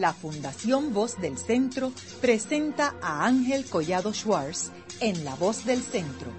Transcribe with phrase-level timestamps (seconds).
[0.00, 6.32] la Fundación Voz del Centro presenta a Ángel Collado Schwartz en La Voz del Centro,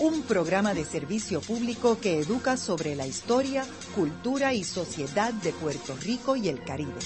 [0.00, 3.64] un programa de servicio público que educa sobre la historia,
[3.94, 7.00] cultura y sociedad de Puerto Rico y el Caribe.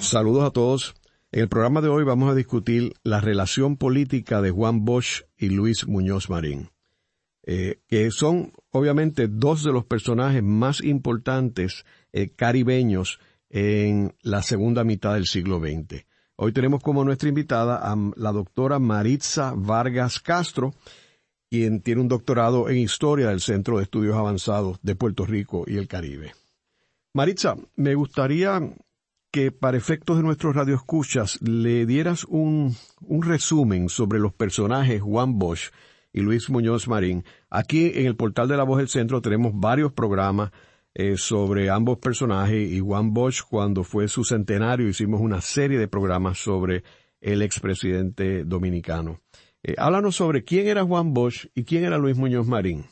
[0.00, 0.94] Saludos a todos.
[1.32, 5.48] En el programa de hoy vamos a discutir la relación política de Juan Bosch y
[5.48, 6.70] Luis Muñoz Marín,
[7.42, 13.18] eh, que son obviamente dos de los personajes más importantes eh, caribeños
[13.50, 16.04] en la segunda mitad del siglo XX.
[16.36, 20.74] Hoy tenemos como nuestra invitada a la doctora Maritza Vargas Castro,
[21.50, 25.76] quien tiene un doctorado en Historia del Centro de Estudios Avanzados de Puerto Rico y
[25.76, 26.32] el Caribe.
[27.12, 28.60] Maritza, me gustaría
[29.30, 35.38] que para efectos de nuestros radioescuchas le dieras un, un resumen sobre los personajes Juan
[35.38, 35.70] Bosch
[36.12, 37.24] y Luis Muñoz Marín.
[37.50, 40.52] Aquí en el portal de La Voz del Centro tenemos varios programas
[40.94, 45.88] eh, sobre ambos personajes y Juan Bosch cuando fue su centenario hicimos una serie de
[45.88, 46.84] programas sobre
[47.22, 49.20] el expresidente dominicano.
[49.62, 52.84] Eh, háblanos sobre quién era Juan Bosch y quién era Luis Muñoz Marín.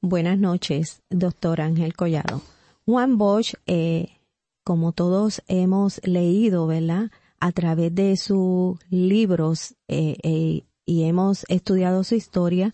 [0.00, 2.40] Buenas noches, doctor Ángel Collado.
[2.86, 4.20] Juan Bosch, eh,
[4.62, 7.10] como todos hemos leído, ¿verdad?
[7.40, 12.72] A través de sus libros eh, y hemos estudiado su historia,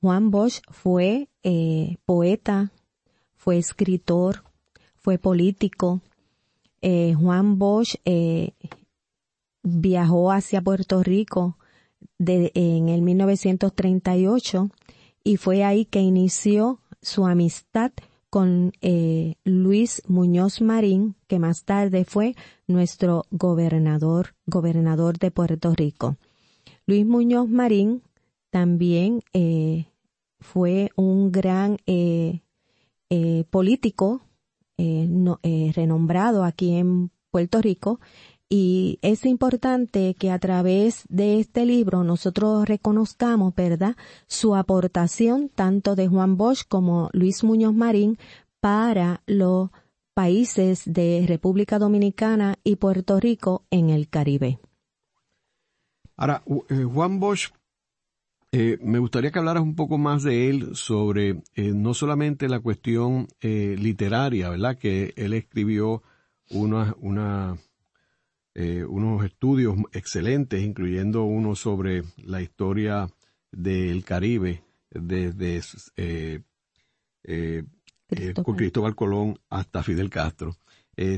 [0.00, 1.28] Juan Bosch fue
[2.04, 2.72] poeta,
[3.44, 4.42] fue escritor,
[4.96, 6.00] fue político.
[6.80, 7.96] Juan Bosch
[9.62, 11.58] viajó hacia Puerto Rico
[12.18, 14.70] en el 1938
[15.22, 17.92] y fue ahí que inició su amistad
[18.30, 22.34] con eh, Luis Muñoz Marín, que más tarde fue
[22.66, 26.16] nuestro gobernador, gobernador de Puerto Rico.
[26.86, 28.02] Luis Muñoz Marín
[28.50, 29.86] también eh,
[30.40, 32.40] fue un gran eh,
[33.50, 34.22] político
[34.76, 38.00] renombrado aquí en Puerto Rico
[38.48, 43.96] y es importante que a través de este libro nosotros reconozcamos, ¿verdad?,
[44.26, 48.18] su aportación tanto de Juan Bosch como Luis Muñoz Marín
[48.60, 49.70] para los
[50.14, 54.60] países de República Dominicana y Puerto Rico en el Caribe.
[56.16, 57.50] Ahora, eh, Juan Bosch,
[58.54, 62.60] eh, me gustaría que hablaras un poco más de él sobre eh, no solamente la
[62.60, 64.78] cuestión literaria, ¿verdad?
[64.78, 66.02] Que él escribió
[66.50, 67.56] una, una
[68.56, 73.08] eh, unos estudios excelentes, incluyendo uno sobre la historia
[73.50, 75.60] del Caribe desde
[75.96, 76.40] eh,
[77.24, 77.64] eh,
[78.44, 80.56] con Cristóbal Colón hasta Fidel Castro.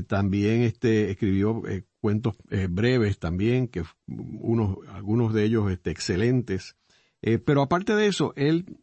[0.07, 1.61] también este escribió
[2.01, 2.35] cuentos
[2.69, 6.75] breves también, que unos, algunos de ellos este, excelentes.
[7.45, 8.77] Pero aparte de eso, él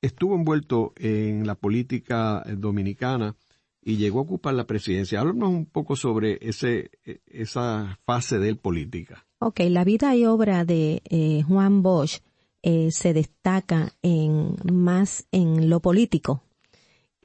[0.00, 3.36] estuvo envuelto en la política dominicana
[3.82, 5.20] y llegó a ocupar la presidencia.
[5.20, 6.90] Háblanos un poco sobre ese,
[7.26, 9.26] esa fase de política.
[9.38, 12.20] Ok, la vida y obra de eh, Juan Bosch
[12.62, 16.42] eh, se destaca en más en lo político.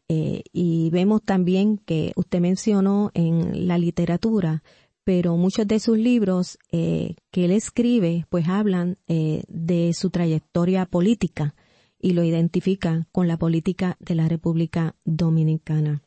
[0.07, 4.63] Eh, y vemos también que usted mencionó en la literatura,
[5.03, 11.55] pero muchos de sus libros que él escribe pues hablan de su trayectoria política
[12.03, 16.03] y lo identifica con la política de la República Dominicana.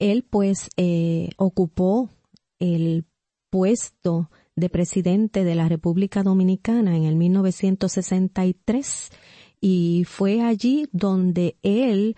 [0.00, 2.10] Él pues eh, ocupó
[2.58, 3.04] el
[3.48, 9.10] puesto de presidente de la República Dominicana en el 1963
[9.60, 12.16] y fue allí donde él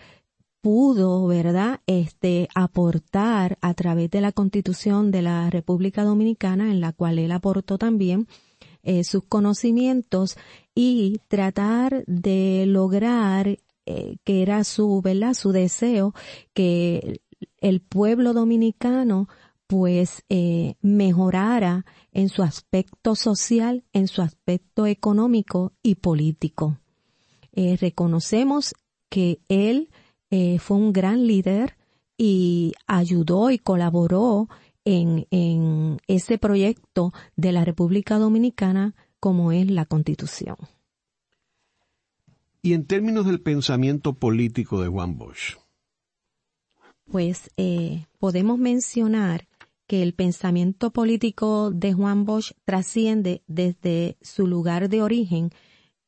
[0.63, 6.93] pudo, ¿verdad?, este, aportar a través de la constitución de la República Dominicana, en la
[6.93, 8.29] cual él aportó también
[8.85, 10.37] eh, sus conocimientos
[10.75, 15.35] y tratar de lograr eh, que era su, ¿verdad?
[15.35, 16.15] Su deseo
[16.55, 17.21] que
[17.59, 19.29] el pueblo dominicano
[19.67, 26.79] pues eh, mejorara en su aspecto social, en su aspecto económico y político.
[27.55, 28.75] Reconocemos
[29.09, 29.91] que él
[30.61, 31.77] fue un gran líder
[32.17, 34.49] y ayudó y colaboró
[34.85, 40.57] en, en ese proyecto de la República Dominicana como es la Constitución.
[42.63, 45.59] Y en términos del pensamiento político de Juan Bosch.
[47.05, 49.49] Pues eh, podemos mencionar
[49.87, 55.51] que el pensamiento político de Juan Bosch trasciende desde su lugar de origen,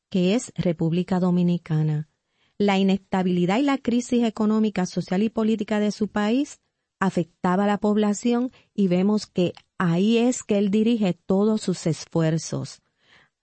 [0.09, 2.09] que es República Dominicana.
[2.57, 6.59] La inestabilidad y la crisis económica, social y política de su país
[6.99, 12.81] afectaba a la población y vemos que ahí es que él dirige todos sus esfuerzos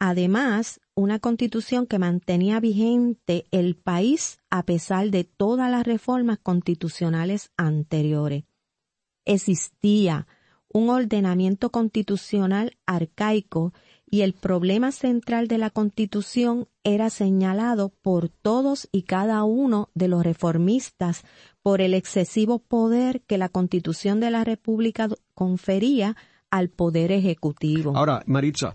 [0.04, 7.52] Además, una constitución que mantenía vigente el país a pesar de todas las reformas constitucionales
[7.56, 8.42] anteriores.
[9.24, 10.26] Existía
[10.66, 13.72] un ordenamiento constitucional arcaico
[14.12, 20.06] y el problema central de la constitución era señalado por todos y cada uno de
[20.06, 21.24] los reformistas
[21.62, 26.14] por el excesivo poder que la constitución de la República confería
[26.50, 27.96] al poder ejecutivo.
[27.96, 28.74] Ahora, Maritza,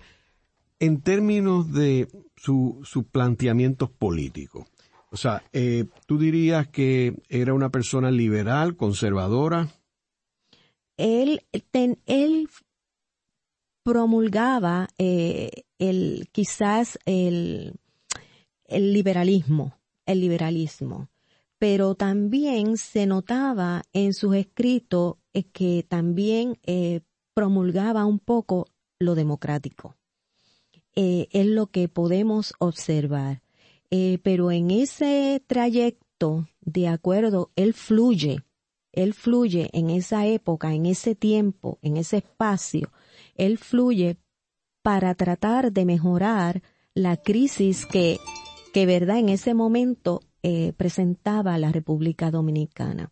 [0.79, 4.65] en términos de su, su planteamiento político,
[5.11, 9.67] o sea, eh, ¿tú dirías que era una persona liberal, conservadora?
[10.97, 11.43] Él,
[12.07, 12.49] él
[13.87, 17.79] promulgaba eh, el, quizás el,
[18.65, 21.07] el liberalismo, el liberalismo,
[21.57, 26.59] pero también se notaba en sus escritos eh, que también
[27.33, 28.67] promulgaba un poco
[28.99, 29.95] lo democrático.
[30.93, 33.41] Eh, es lo que podemos observar.
[33.89, 38.43] Eh, pero en ese trayecto, de acuerdo, él fluye,
[38.91, 42.91] él fluye en esa época, en ese tiempo, en ese espacio,
[43.37, 44.17] él fluye
[44.81, 46.61] para tratar de mejorar
[46.93, 48.19] la crisis que,
[48.73, 53.11] que verdad, en ese momento eh, presentaba la República Dominicana.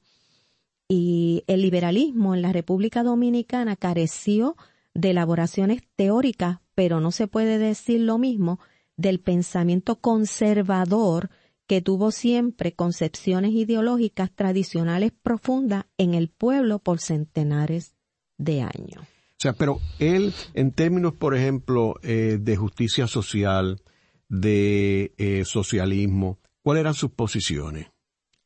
[0.87, 4.55] Y el liberalismo en la República Dominicana careció
[4.93, 8.59] de elaboraciones teóricas pero no se puede decir lo mismo
[8.97, 11.29] del pensamiento conservador
[11.67, 17.95] que tuvo siempre concepciones ideológicas tradicionales profundas en el pueblo por centenares
[18.37, 19.14] de años.
[19.37, 23.81] O sea, pero él, en términos, por ejemplo, eh, de justicia social,
[24.29, 27.87] de eh, socialismo, ¿cuáles eran sus posiciones?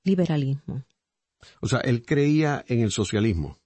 [0.03, 0.83] Liberalismo.
[1.61, 3.57] O sea, él creía en el socialismo.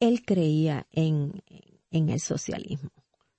[0.00, 1.42] Él creía en,
[1.90, 2.90] en el socialismo.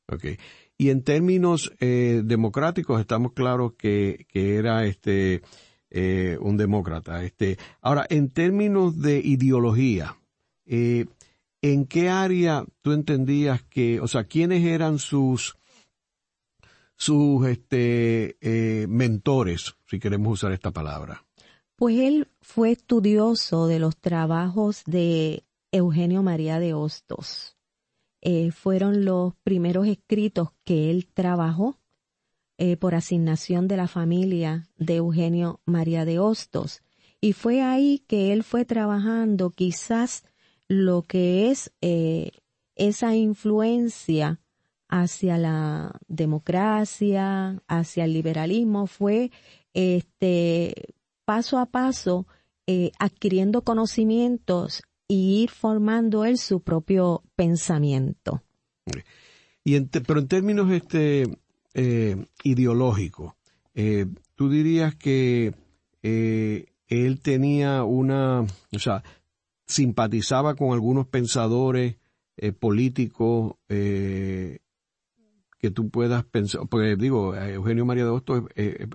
[0.07, 0.37] Okay.
[0.77, 5.41] Y en términos eh, democráticos estamos claros que, que era este
[5.91, 7.23] eh, un demócrata.
[7.23, 10.17] Este, ahora, en términos de ideología,
[10.65, 11.05] eh,
[11.61, 15.57] ¿en qué área tú entendías que, o sea, quiénes eran sus
[16.95, 18.35] sus este,
[18.89, 21.25] mentores, si queremos usar esta palabra?
[21.77, 27.55] Pues él fue estudioso de los trabajos de Eugenio María de Hostos
[28.21, 31.79] eh, fueron los primeros escritos que él trabajó
[32.57, 36.81] eh, por asignación de la familia de Eugenio María de Hostos.
[37.21, 40.23] Y fue ahí que él fue trabajando quizás
[40.69, 42.31] lo que es eh,
[42.75, 44.39] esa influencia
[44.87, 49.31] hacia la democracia, hacia el liberalismo, fue
[49.73, 50.95] este
[51.25, 52.25] paso a paso
[52.99, 58.43] adquiriendo conocimientos y ir formando él su propio pensamiento.
[59.63, 61.27] Y pero en términos este
[61.73, 63.33] eh, ideológicos,
[63.73, 64.05] eh,
[64.35, 65.53] tú dirías que
[66.03, 69.03] eh, él tenía una, o sea,
[69.69, 71.95] simpatizaba con algunos pensadores
[72.59, 74.59] políticos que
[75.73, 78.89] tú puedas pensar, porque digo, Eugenio María de Hostos es,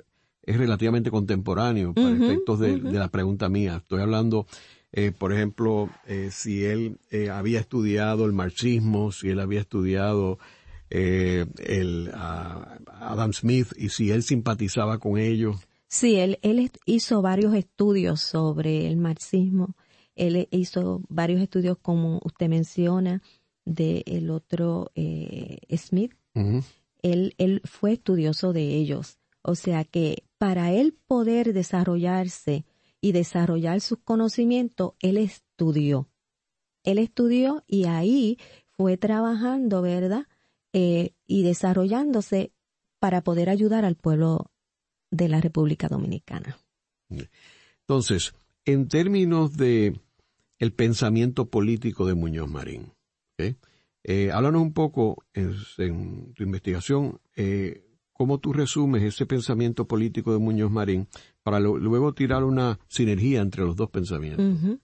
[0.46, 3.76] relativamente contemporáneo para efectos de, de, la pregunta mía.
[3.76, 4.46] Estoy hablando
[4.96, 10.38] eh, por ejemplo, eh, si él eh, había estudiado el marxismo, si él había estudiado
[10.90, 15.56] el Adam Smith y si él simpatizaba con ellos.
[15.88, 19.74] Sí, él, él hizo varios estudios sobre el marxismo.
[20.16, 23.22] Él hizo varios estudios, como usted menciona,
[23.64, 24.90] del el otro
[25.76, 26.14] Smith.
[27.02, 29.18] él, él fue estudioso de ellos.
[29.42, 32.64] O sea que para él poder desarrollarse
[33.00, 36.08] y desarrollar sus conocimientos, él estudió.
[36.84, 38.38] Él estudió y ahí
[38.76, 40.26] fue trabajando, ¿verdad?
[40.72, 42.52] Eh, y desarrollándose
[42.98, 44.50] para poder ayudar al pueblo
[45.10, 46.58] de la República Dominicana.
[47.80, 48.32] Entonces,
[48.64, 50.00] en términos de
[50.58, 52.92] el pensamiento político de Muñoz Marín,
[54.06, 60.38] eh, háblanos un poco en, tu investigación, eh, cómo tú resumes ese pensamiento político de
[60.38, 61.08] Muñoz Marín
[61.42, 64.78] para luego tirar una sinergia entre los dos pensamientos.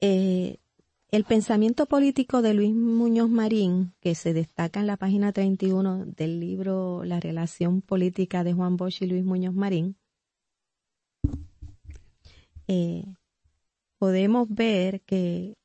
[0.00, 0.58] Eh,
[1.10, 6.38] el pensamiento político de Luis Muñoz Marín, que se destaca en la página 31 del
[6.38, 9.96] libro La relación política de Juan Bosch y Luis Muñoz Marín,
[12.68, 13.04] eh,
[13.98, 15.56] podemos ver que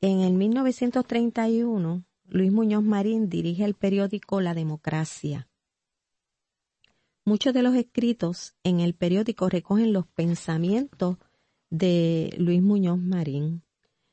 [0.00, 5.50] en el 1931 Luis Muñoz Marín dirige el periódico La Democracia
[7.24, 11.16] Muchos de los escritos en el periódico recogen los pensamientos
[11.68, 13.62] de Luis Muñoz Marín.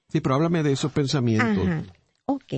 [0.09, 1.67] Sí, pero háblame de esos pensamientos.
[1.67, 1.83] Ajá.
[2.25, 2.53] Ok.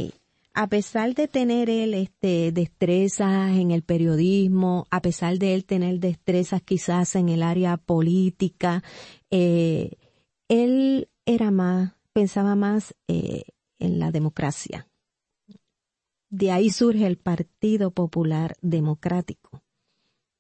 [0.59, 6.01] A pesar de tener él este, destrezas en el periodismo, a pesar de él tener
[6.01, 8.83] destrezas quizás en el área política,
[9.31, 9.91] eh,
[10.49, 13.43] él era más, pensaba más eh,
[13.79, 14.89] en la democracia.
[16.29, 19.63] De ahí surge el Partido Popular Democrático.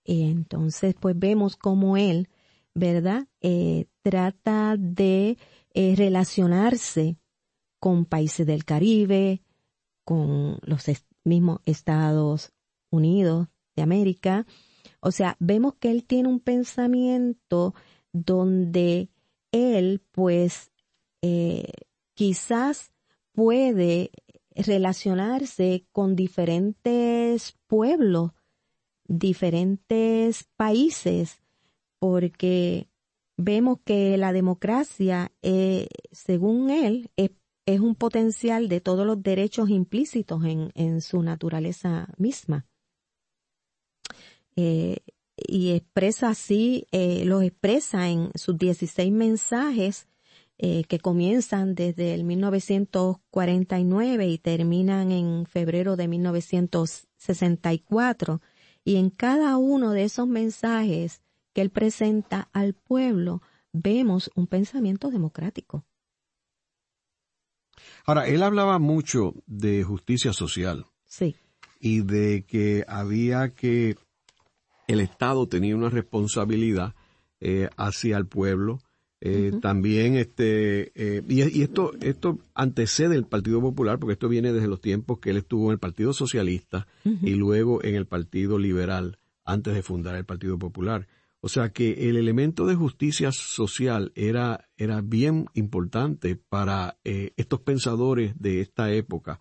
[0.03, 2.27] Y entonces, pues vemos cómo él,
[2.75, 3.29] ¿verdad?
[3.39, 5.37] Eh, trata de
[5.73, 7.15] eh, relacionarse
[7.79, 9.43] con países del Caribe,
[10.09, 10.85] con los
[11.23, 12.51] mismos Estados
[12.89, 14.47] Unidos de América.
[15.01, 17.75] O sea, vemos que él tiene un pensamiento
[18.11, 19.11] donde
[19.51, 20.71] él, pues,
[21.21, 21.71] eh,
[22.15, 22.91] quizás
[23.33, 24.09] puede
[24.55, 28.31] relacionarse con diferentes pueblos,
[29.07, 31.43] diferentes países,
[31.99, 32.89] porque
[33.37, 37.29] vemos que la democracia, eh, según él, es,
[37.79, 42.65] un potencial de todos los derechos implícitos en, su naturaleza misma.
[44.55, 44.97] Eh,
[45.35, 50.07] y expresa así, eh, los expresa en sus 16 mensajes
[50.57, 58.41] que comienzan desde el 1949 y terminan en febrero de 1964.
[58.83, 61.21] Y en cada uno de esos mensajes
[61.53, 65.85] que él presenta al pueblo, vemos un pensamiento democrático.
[68.09, 70.87] Ahora, él hablaba mucho de justicia social.
[71.05, 71.35] Sí.
[71.79, 73.97] Y de que había que
[74.87, 76.95] el Estado tenía una responsabilidad
[77.39, 78.79] eh, hacia el pueblo.
[79.21, 84.69] Eh, también este eh, y, esto esto antecede el Partido Popular porque esto viene desde
[84.69, 89.19] los tiempos que él estuvo en el Partido Socialista y luego en el Partido Liberal
[89.43, 91.05] antes de fundar el Partido Popular.
[91.41, 97.61] O sea que el elemento de justicia social era, era bien importante para eh, estos
[97.61, 99.39] pensadores de esta época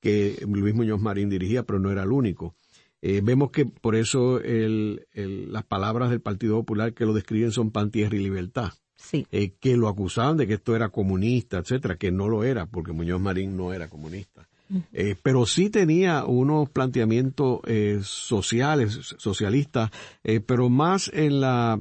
[0.00, 2.54] que Luis Muñoz Marín dirigía, pero no era el único.
[3.00, 7.70] Eh, vemos que por eso el, las palabras del Partido Popular que lo describen son
[7.70, 8.72] pan, tierra y libertad.
[8.94, 9.26] Sí.
[9.32, 12.92] Eh, que lo acusaban de que esto era comunista, etcétera, que no lo era, porque
[12.92, 14.48] Muñoz Marín no era comunista.
[14.92, 19.90] Eh, pero sí tenía unos planteamientos eh, sociales, socialistas,
[20.24, 21.80] eh, pero más en la,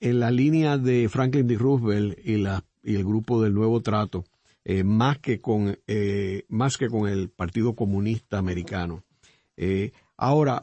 [0.00, 1.56] en la línea de Franklin D.
[1.56, 4.24] Roosevelt y, la, y el grupo del Nuevo Trato,
[4.84, 5.78] más, que con,
[6.48, 9.02] más que con el Partido Comunista Americano.
[10.18, 10.62] ahora,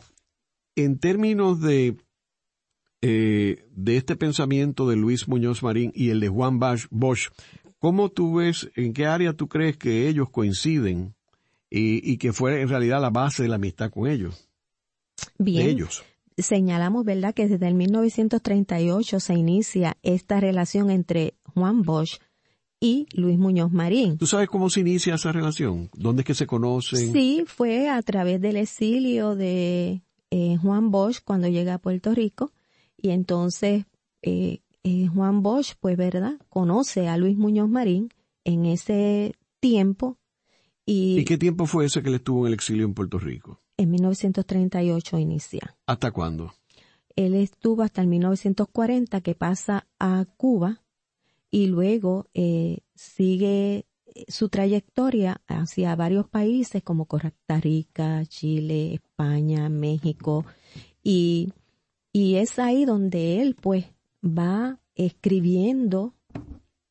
[0.75, 1.97] en términos de,
[3.01, 7.31] de este pensamiento de Luis Muñoz Marín y el de Juan Bosch,
[7.79, 11.14] ¿cómo tú ves, en qué área tú crees que ellos coinciden
[11.77, 14.47] y, que fue en realidad la base de la amistad con ellos.
[15.37, 15.67] Bien.
[15.67, 16.03] ellos.
[16.37, 22.19] Señalamos, ¿verdad?, que desde el 1938 se inicia esta relación entre Juan Bosch
[22.79, 24.17] y Luis Muñoz Marín.
[24.17, 25.89] ¿Tú sabes cómo se inicia esa relación?
[25.93, 27.13] ¿Dónde es que se conocen?
[27.13, 32.51] Sí, fue a través del exilio de eh, Juan Bosch cuando llega a Puerto Rico
[32.97, 33.85] y entonces
[34.21, 38.09] eh, eh, Juan Bosch, pues, ¿verdad?, conoce a Luis Muñoz Marín
[38.43, 40.17] en ese tiempo
[40.85, 43.61] y, qué tiempo fue ese que él estuvo en el exilio en Puerto Rico?
[43.77, 45.75] En 1938 inicia.
[45.85, 46.53] ¿Hasta cuándo?
[47.15, 50.81] Él estuvo hasta el 1940 que pasa a Cuba
[51.49, 53.85] y luego eh, sigue
[54.27, 60.45] su trayectoria hacia varios países como Costa Rica, Chile, España, México
[61.03, 61.53] y,
[62.13, 63.85] y es ahí donde él pues
[64.23, 66.13] va escribiendo,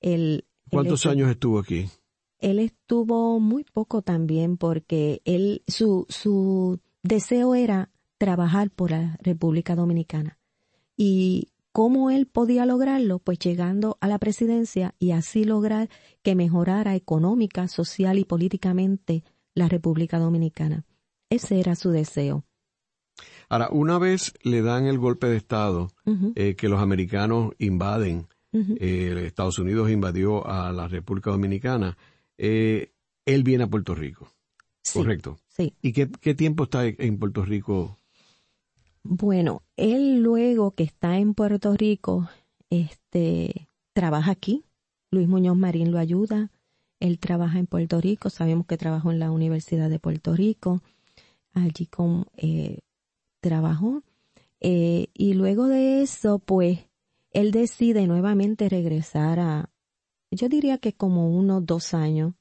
[0.00, 1.88] Él, ¿Cuántos años estuvo aquí?
[2.38, 9.76] Él estuvo muy poco también porque él, su, su deseo era trabajar por la República
[9.76, 10.38] Dominicana.
[10.96, 13.20] Y ¿Cómo él podía lograrlo?
[13.20, 15.88] Pues llegando a la presidencia y así lograr
[16.22, 19.22] que mejorara económica, social y políticamente
[19.54, 20.84] la República Dominicana.
[21.28, 22.44] Ese era su deseo.
[23.48, 25.92] Ahora, una vez le dan el golpe de Estado,
[26.34, 31.96] eh, que los americanos invaden, eh, Estados Unidos invadió a la República Dominicana,
[32.36, 32.92] eh,
[33.26, 34.28] él viene a Puerto Rico.
[34.92, 35.38] ¿Correcto?
[35.46, 35.74] Sí.
[35.82, 37.99] ¿Y qué, qué tiempo está en Puerto Rico
[39.02, 42.28] bueno, él luego que está en Puerto Rico,
[42.68, 44.64] este, trabaja aquí.
[45.10, 46.50] Luis Muñoz Marín lo ayuda.
[47.00, 48.30] Él trabaja en Puerto Rico.
[48.30, 50.82] Sabemos que trabajó en la Universidad de Puerto Rico.
[51.52, 52.80] Allí con, eh,
[53.40, 54.02] trabajó.
[54.60, 56.80] Eh, y luego de eso, pues,
[57.32, 59.70] él decide nuevamente regresar a,
[60.30, 62.34] yo diría que como unos dos años,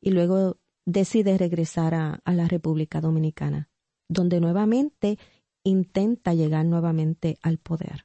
[0.00, 3.68] y luego decide regresar a, a la República Dominicana,
[4.08, 5.18] donde nuevamente
[5.64, 8.04] intenta llegar nuevamente al poder.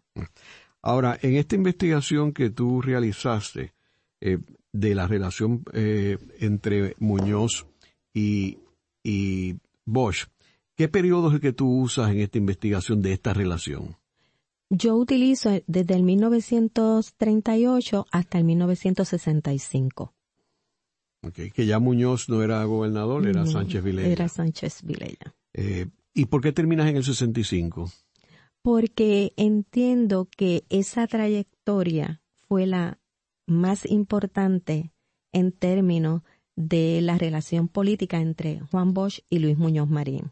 [0.81, 3.73] Ahora, en esta investigación que tú realizaste
[4.21, 4.39] eh,
[4.71, 7.67] de la relación eh, entre Muñoz
[8.13, 8.59] y,
[9.03, 10.27] y Bosch,
[10.75, 13.97] ¿qué periodo es el que tú usas en esta investigación de esta relación?
[14.69, 20.13] Yo utilizo desde el 1938 hasta el 1965.
[21.23, 24.09] Okay, que ya Muñoz no era gobernador, era Sánchez Vilella.
[24.09, 25.35] Era Sánchez Vilella.
[25.53, 25.87] Eh,
[26.17, 27.91] ¿Y por qué terminas en el 65?
[28.63, 32.97] Porque entiendo que esa trayectoria fue la
[33.45, 34.91] más importante
[35.31, 36.23] en términos
[36.55, 40.31] de la relación política entre Juan Bosch y Luis Muñoz Marín.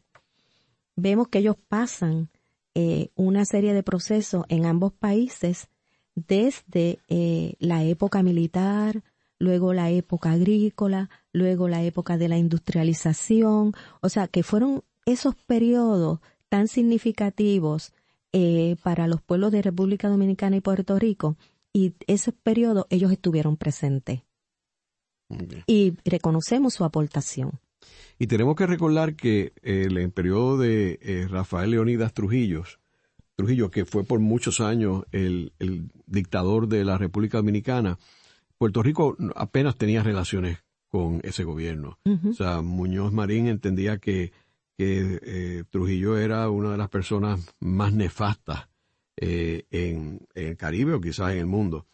[0.96, 2.30] Vemos que ellos pasan
[2.74, 5.68] eh, una serie de procesos en ambos países
[6.16, 9.04] desde eh, la época militar,
[9.38, 15.36] luego la época agrícola, luego la época de la industrialización, o sea que fueron esos
[15.36, 16.20] periodos
[16.50, 17.94] tan significativos
[18.34, 21.38] eh, para los pueblos de República Dominicana y Puerto Rico,
[21.74, 24.22] y ese periodo ellos estuvieron presentes.
[25.68, 27.60] Y reconocemos su aportación.
[28.20, 32.64] Y tenemos que recordar que el, el periodo de eh, Rafael Leonidas Trujillo,
[33.36, 35.52] Trujillo, que fue por muchos años el,
[36.08, 37.98] dictador de la República Dominicana,
[38.58, 42.00] Puerto Rico apenas tenía relaciones con ese gobierno.
[42.30, 44.32] O sea, Muñoz Marín entendía que,
[44.78, 48.70] eh, Trujillo era una de las personas más nefastas
[49.18, 51.88] eh, en, el Caribe o quizás en el mundo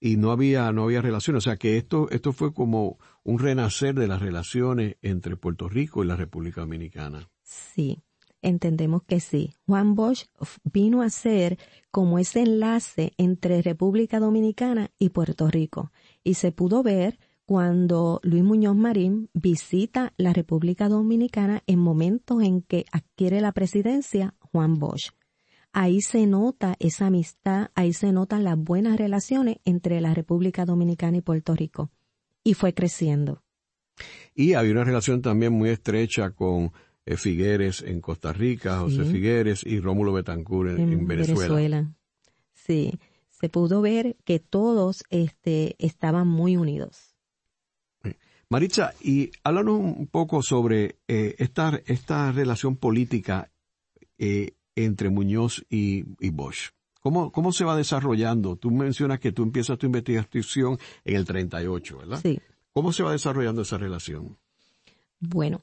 [0.00, 1.44] y no había, no había relaciones.
[1.44, 6.04] O sea que esto, esto fue como un renacer de las relaciones entre Puerto Rico
[6.04, 7.28] y la República Dominicana.
[7.42, 8.04] Sí,
[8.42, 9.54] entendemos que sí.
[9.66, 10.26] Juan Bosch
[10.62, 11.58] vino a ser
[11.90, 15.90] como ese enlace entre República Dominicana y Puerto Rico.
[16.22, 17.18] Y se pudo ver
[17.48, 24.34] cuando Luis Muñoz Marín visita la República Dominicana en momentos en que adquiere la presidencia
[24.38, 25.12] Juan Bosch
[25.72, 31.18] ahí se nota esa amistad, ahí se notan las buenas relaciones entre la República Dominicana
[31.18, 31.90] y Puerto Rico.
[32.42, 33.44] Y fue creciendo.
[34.34, 36.72] Y había una relación también muy estrecha con
[37.06, 41.94] eh, Figueres en Costa Rica, José Figueres y Rómulo Betancourt en, Venezuela.
[42.54, 47.07] Sí, se pudo ver que todos este, estaban muy unidos.
[48.50, 53.50] Maritza, y háblanos un poco sobre eh, esta, esta relación política
[54.16, 56.70] eh, entre Muñoz y, Bosch.
[57.00, 58.56] ¿Cómo, ¿Cómo se va desarrollando?
[58.56, 62.20] Tú mencionas que tú empiezas tu investigación en el 38, ¿verdad?
[62.22, 62.40] Sí.
[62.72, 64.38] ¿Cómo se va desarrollando esa relación?
[65.20, 65.62] Bueno,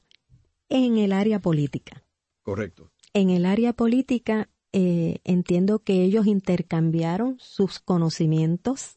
[0.68, 2.04] en el área política.
[2.42, 2.92] Correcto.
[3.12, 8.96] En el área política eh, entiendo que ellos intercambiaron sus conocimientos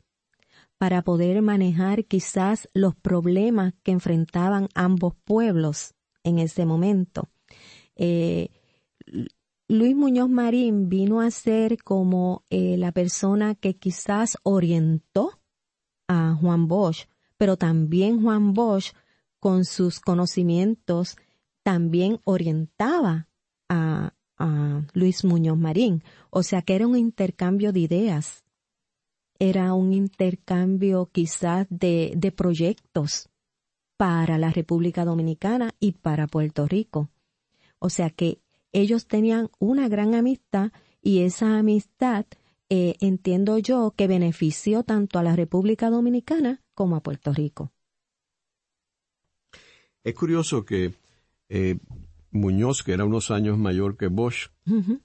[0.80, 7.30] para poder manejar quizás los problemas que enfrentaban ambos pueblos en ese momento.
[7.96, 8.50] Eh,
[9.68, 15.40] Luis Muñoz Marín vino a ser como eh, la persona que quizás orientó
[16.08, 18.94] a Juan Bosch, pero también Juan Bosch,
[19.40, 21.18] con sus conocimientos,
[21.62, 23.28] también orientaba
[23.70, 24.14] a,
[24.94, 26.02] Luis Muñoz Marín.
[26.30, 28.46] O sea que era un intercambio de ideas,
[29.40, 33.30] era un intercambio quizás de, de proyectos
[33.98, 37.10] para la República Dominicana y para Puerto Rico.
[37.80, 40.72] O sea que ellos tenían una gran amistad
[41.02, 42.26] y esa amistad
[42.70, 47.72] eh, entiendo yo que benefició tanto a la República Dominicana como a Puerto Rico.
[50.04, 50.94] Es curioso que
[51.50, 51.80] eh,
[52.32, 54.52] Muñoz, que era unos años mayor que Bosch,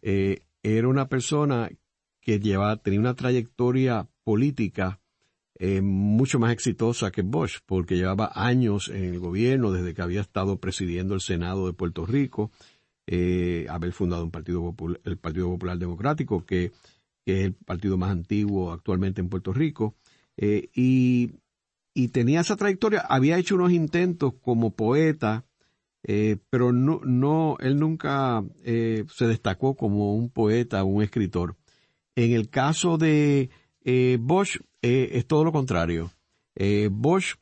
[0.03, 1.71] eh, era una persona
[2.21, 5.01] que llevaba, tenía una trayectoria política
[5.83, 10.59] mucho más exitosa que Bosch, porque llevaba años en el gobierno, desde que había estado
[10.59, 12.51] presidiendo el Senado de Puerto Rico,
[13.07, 16.73] eh, haber fundado un partido el Partido Popular Democrático, que,
[17.27, 19.95] es el partido más antiguo actualmente en Puerto Rico,
[20.37, 21.33] eh, y,
[22.13, 25.45] tenía esa trayectoria, había hecho unos intentos como poeta,
[26.03, 31.57] eh, pero no, no, él nunca se destacó como un poeta o un escritor.
[32.17, 33.51] En el caso de
[33.85, 36.11] Bosch es todo lo contrario.
[36.91, 37.37] Bosch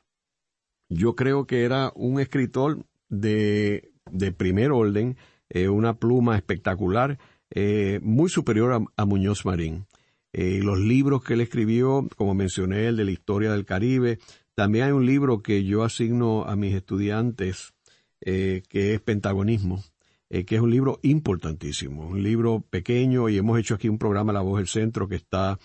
[0.88, 5.16] yo creo que era un escritor de, de primer orden,
[5.48, 7.18] eh, una pluma espectacular,
[7.50, 9.86] eh, muy superior a, Muñoz Marín.
[10.32, 14.18] Eh, los libros que él escribió, como mencioné, el de la historia del Caribe,
[14.54, 17.72] también hay un libro que yo asigno a mis estudiantes,
[18.20, 19.82] que es Pentagonismo,
[20.28, 24.42] que es un libro importantísimo, un libro pequeño y hemos hecho aquí un programa La
[24.42, 25.58] Voz del Centro que está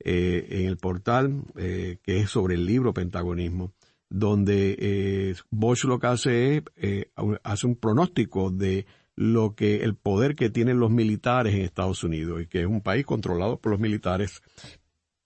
[0.00, 3.72] eh, en el portal que es sobre el libro Pentagonismo,
[4.08, 7.06] donde Bosch lo que hace es
[7.42, 12.42] hace un pronóstico de lo que el poder que tienen los militares en Estados Unidos
[12.42, 14.42] y que es un país controlado por los militares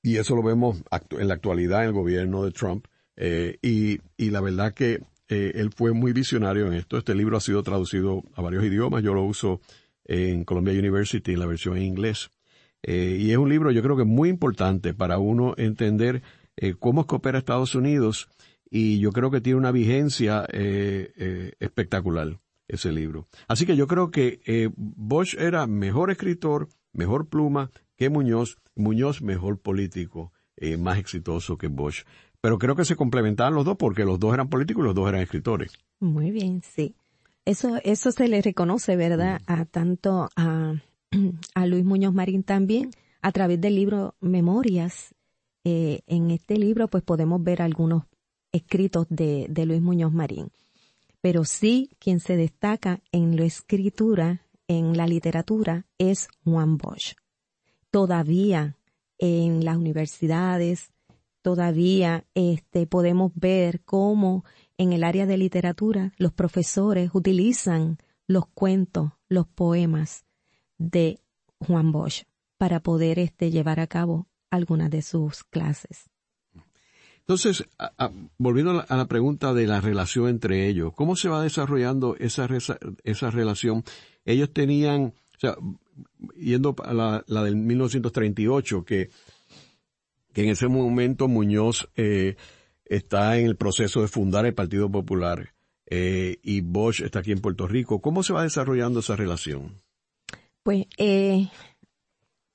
[0.03, 4.41] y eso lo vemos en la actualidad en el gobierno de Trump y, y la
[4.41, 5.01] verdad que
[5.33, 6.99] eh, él fue muy visionario en esto.
[6.99, 9.03] Este libro ha sido traducido a varios idiomas.
[9.03, 9.63] Yo lo uso
[10.05, 12.31] en Columbia University en la versión en inglés.
[12.83, 16.23] Eh, y es un libro yo creo que muy importante para uno entender
[16.57, 18.29] eh, cómo es que opera Estados Unidos
[18.71, 20.47] y yo creo que tiene una vigencia
[21.61, 23.29] espectacular ese libro.
[23.47, 29.61] Así que yo creo que Bosch era mejor escritor, mejor pluma que Muñoz, Muñoz mejor
[29.61, 30.33] político,
[30.79, 32.05] más exitoso que Bosch
[32.43, 35.09] pero creo que se complementaban los dos porque los dos eran políticos y los dos
[35.09, 35.73] eran escritores.
[36.01, 36.97] Muy bien, sí.
[37.45, 39.41] Eso, eso se le reconoce, ¿verdad?
[39.47, 39.53] Mm.
[39.53, 40.75] A tanto a,
[41.55, 45.15] a Luis Muñoz Marín también, a través del libro Memorias.
[45.65, 48.05] Eh, en este libro, pues podemos ver algunos
[48.51, 50.51] escritos de, Luis Muñoz Marín.
[51.21, 57.15] Pero sí, quien se destaca en la escritura, en la literatura, es Juan Bosch.
[57.91, 58.77] Todavía
[59.19, 60.93] en las universidades,
[61.43, 64.45] todavía este, podemos ver cómo
[64.79, 70.25] en el área de literatura los profesores utilizan los cuentos, los poemas
[70.91, 71.21] de
[71.59, 72.25] Juan Bosch
[72.59, 76.11] para poder este, llevar a cabo algunas de sus clases.
[77.21, 77.65] Entonces,
[78.37, 82.49] volviendo a la, pregunta de la relación entre ellos, ¿cómo se va desarrollando esa,
[83.05, 83.85] esa relación?
[84.25, 85.57] Ellos tenían, o sea,
[86.37, 89.11] yendo a la, la del 1938, que
[90.33, 92.37] que en ese momento Muñoz eh,
[92.85, 95.55] está en el proceso de fundar el Partido Popular
[95.87, 98.01] eh, y Bosch está aquí en Puerto Rico.
[98.01, 99.77] ¿Cómo se va desarrollando esa relación?
[100.63, 101.49] Pues eh,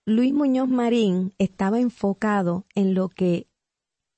[0.06, 3.48] Luis Muñoz Marín estaba enfocado en lo que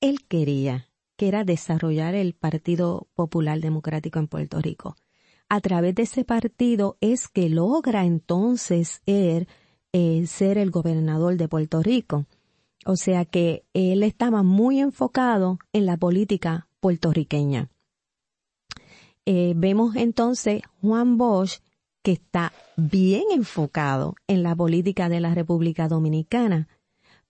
[0.00, 4.96] él quería, que era desarrollar el Partido Popular Democrático en Puerto Rico.
[5.48, 9.48] A través de ese partido es que logra entonces ser
[9.92, 12.26] el gobernador de Puerto Rico.
[12.86, 17.68] O sea que él estaba muy enfocado en la política puertorriqueña.
[19.26, 21.58] Eh, vemos entonces Juan Bosch
[22.02, 26.68] que está bien enfocado en la política de la República Dominicana,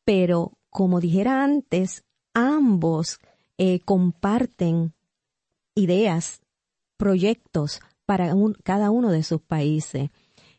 [0.05, 2.05] pero como dijera antes,
[2.35, 3.19] ambos
[3.59, 4.95] eh, comparten
[5.75, 6.41] ideas,
[6.97, 10.11] proyectos para cada uno de sus países.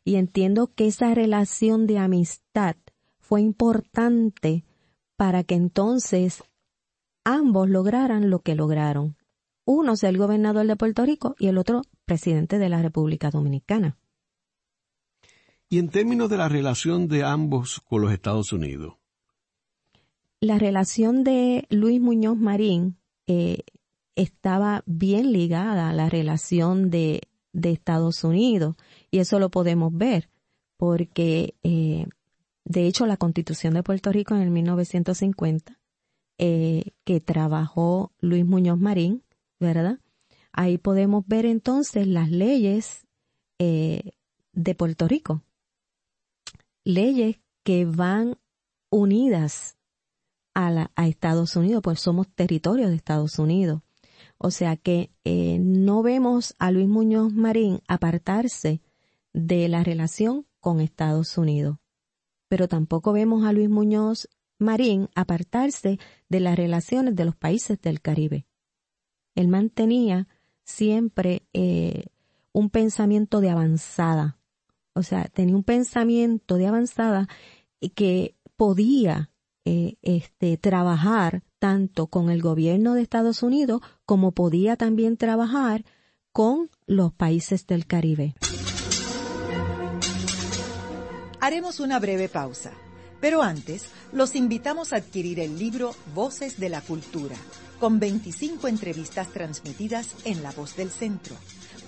[0.03, 2.75] Y entiendo que esa relación de amistad
[3.19, 4.65] fue importante
[5.15, 6.43] para que entonces
[7.23, 9.15] ambos lograran lo que lograron.
[9.65, 13.97] Uno es el gobernador de Puerto Rico y el otro presidente de la República Dominicana.
[15.71, 18.97] Y en términos de la relación de ambos con los Estados Unidos.
[20.39, 23.63] La relación de Luis Muñoz Marín eh,
[24.15, 27.21] estaba bien ligada a la relación de,
[27.53, 28.75] Estados Unidos
[29.09, 30.29] y eso lo podemos ver
[30.77, 32.05] porque eh,
[32.65, 35.79] de hecho, la Constitución de Puerto Rico en el 1950,
[36.37, 39.23] eh, que trabajó Luis Muñoz Marín,
[39.59, 39.99] ¿verdad?
[40.53, 43.07] Ahí podemos ver entonces las leyes
[43.59, 44.11] eh,
[44.53, 45.41] de Puerto Rico.
[46.83, 48.37] Leyes que van
[48.89, 49.77] unidas
[50.53, 53.81] a, Estados Unidos, pues somos territorio de Estados Unidos.
[54.37, 58.81] O sea que eh, no vemos a Luis Muñoz Marín apartarse
[59.33, 61.77] de la relación con Estados Unidos
[62.51, 64.27] pero tampoco vemos a Luis Muñoz
[64.59, 68.45] Marín apartarse de las relaciones de los países del Caribe.
[69.35, 70.27] Él mantenía
[70.65, 72.07] siempre eh,
[72.51, 74.37] un pensamiento de avanzada,
[74.93, 77.27] o sea, tenía un pensamiento de avanzada
[77.95, 79.31] que podía
[79.65, 85.85] eh, este, trabajar tanto con el gobierno de Estados Unidos como podía también trabajar
[86.31, 88.35] con los países del Caribe.
[91.39, 92.71] Haremos una breve pausa,
[93.19, 97.35] pero antes los invitamos a adquirir el libro Voces de la Cultura,
[97.79, 101.35] con 25 entrevistas transmitidas en La Voz del Centro.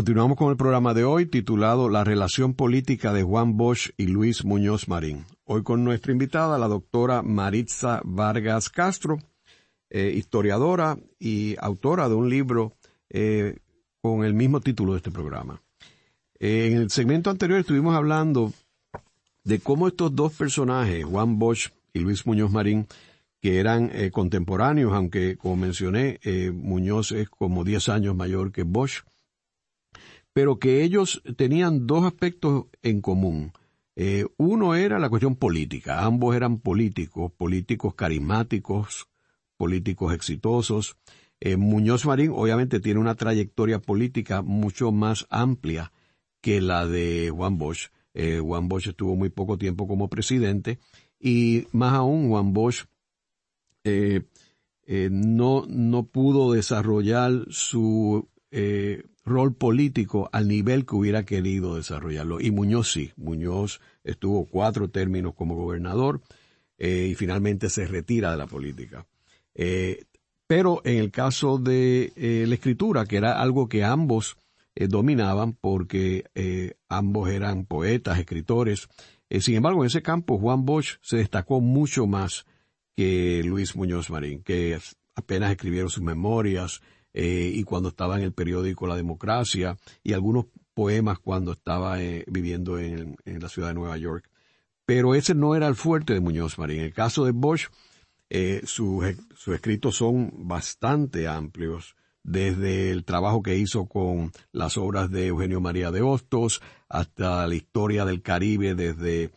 [0.00, 4.46] Continuamos con el programa de hoy titulado La relación política de Juan Bosch y Luis
[4.46, 5.26] Muñoz Marín.
[5.44, 9.18] Hoy con nuestra invitada, la doctora Maritza Vargas Castro.
[9.90, 12.72] eh, historiadora y autora de un libro
[13.10, 13.58] eh,
[14.00, 15.60] con el mismo título de este programa.
[16.38, 18.54] en el segmento anterior estuvimos hablando
[19.44, 22.86] de cómo estos dos personajes, Juan Bosch y Luis Muñoz Marín,
[23.42, 26.18] que eran contemporáneos, aunque como mencioné,
[26.54, 29.02] Muñoz es como 10 años mayor que Bosch,
[30.40, 33.52] pero que ellos tenían dos aspectos en común.
[33.94, 39.10] Eh, uno era la cuestión política, ambos eran políticos, políticos carismáticos,
[39.58, 40.96] políticos exitosos.
[41.40, 45.92] Eh, Muñoz Marín obviamente tiene una trayectoria política mucho más amplia
[46.40, 47.90] que la de Juan Bosch.
[48.14, 50.78] Eh, Juan Bosch estuvo muy poco tiempo como presidente
[51.18, 52.86] y más aún Juan Bosch
[55.10, 58.26] no, no pudo desarrollar su
[59.30, 62.40] rol político al nivel que hubiera querido desarrollarlo.
[62.40, 66.20] Y Muñoz sí, Muñoz estuvo cuatro términos como gobernador
[66.76, 69.06] eh, y finalmente se retira de la política.
[69.54, 70.04] Eh,
[70.46, 74.36] pero en el caso de eh, la escritura, que era algo que ambos
[74.74, 76.24] dominaban porque
[76.88, 78.88] ambos eran poetas, escritores,
[79.28, 82.46] sin embargo en ese campo Juan Bosch se destacó mucho más
[82.96, 84.78] que Luis Muñoz Marín, que
[85.16, 86.80] apenas escribieron sus memorias,
[87.12, 92.24] eh, y cuando estaba en el periódico La Democracia y algunos poemas cuando estaba eh,
[92.28, 94.28] viviendo en, la ciudad de Nueva York.
[94.86, 96.80] Pero ese no era el fuerte de Muñoz Marín.
[96.80, 97.68] En el caso de Bosch,
[98.28, 99.04] eh, sus,
[99.46, 105.90] escritos son bastante amplios, desde el trabajo que hizo con las obras de Eugenio María
[105.90, 109.30] de Hostos hasta la historia del Caribe desde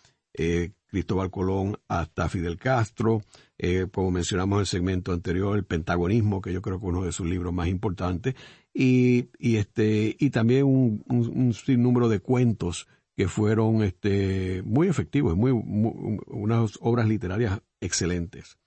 [0.94, 3.24] Cristóbal Colón hasta Fidel Castro,
[3.58, 7.04] eh, como mencionamos en el segmento anterior, el pentagonismo, que yo creo que es uno
[7.04, 8.36] de sus libros más importantes,
[8.72, 15.36] y, y este, y también un, un, sinnúmero de cuentos que fueron este, muy efectivos,
[15.36, 18.60] muy, unas obras literarias excelentes.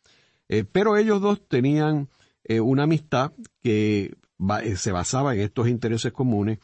[0.48, 2.08] Eh, pero ellos dos tenían
[2.42, 4.16] eh, una amistad que
[4.74, 6.58] se basaba en estos intereses comunes.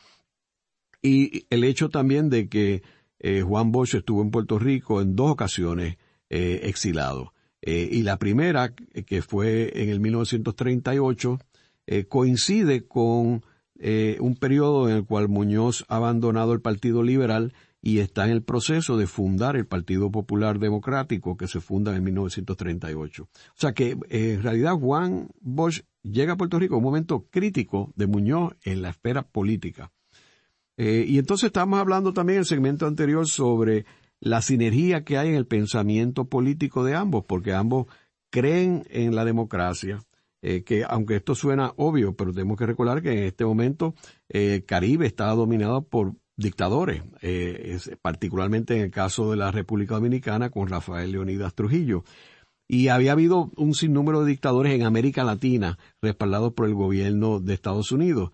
[1.00, 2.82] Y el hecho también de que
[3.22, 5.96] Juan Bosch estuvo en Puerto Rico en dos ocasiones
[6.28, 7.32] exilado.
[7.62, 11.38] Eh, y la primera, que fue en el 1938,
[11.86, 13.44] eh, coincide con
[13.78, 18.32] eh, un periodo en el cual Muñoz ha abandonado el Partido Liberal y está en
[18.32, 23.22] el proceso de fundar el Partido Popular Democrático que se funda en 1938.
[23.22, 27.92] O sea que en realidad Juan Bosch llega a Puerto Rico en un momento crítico
[27.96, 29.90] de Muñoz en la esfera política.
[30.82, 33.84] Y entonces estamos hablando también en el segmento anterior sobre
[34.20, 37.86] la sinergia que hay en el pensamiento político de ambos, porque ambos
[38.30, 40.00] creen en la democracia,
[40.42, 43.94] eh, que aunque esto suena obvio, pero tenemos que recordar que en este momento
[44.28, 49.94] el eh, Caribe está dominado por dictadores, eh, particularmente en el caso de la República
[49.94, 52.04] Dominicana con Rafael Leonidas Trujillo.
[52.68, 57.54] Y había habido un sinnúmero de dictadores en América Latina respaldados por el gobierno de
[57.54, 58.30] Estados Unidos.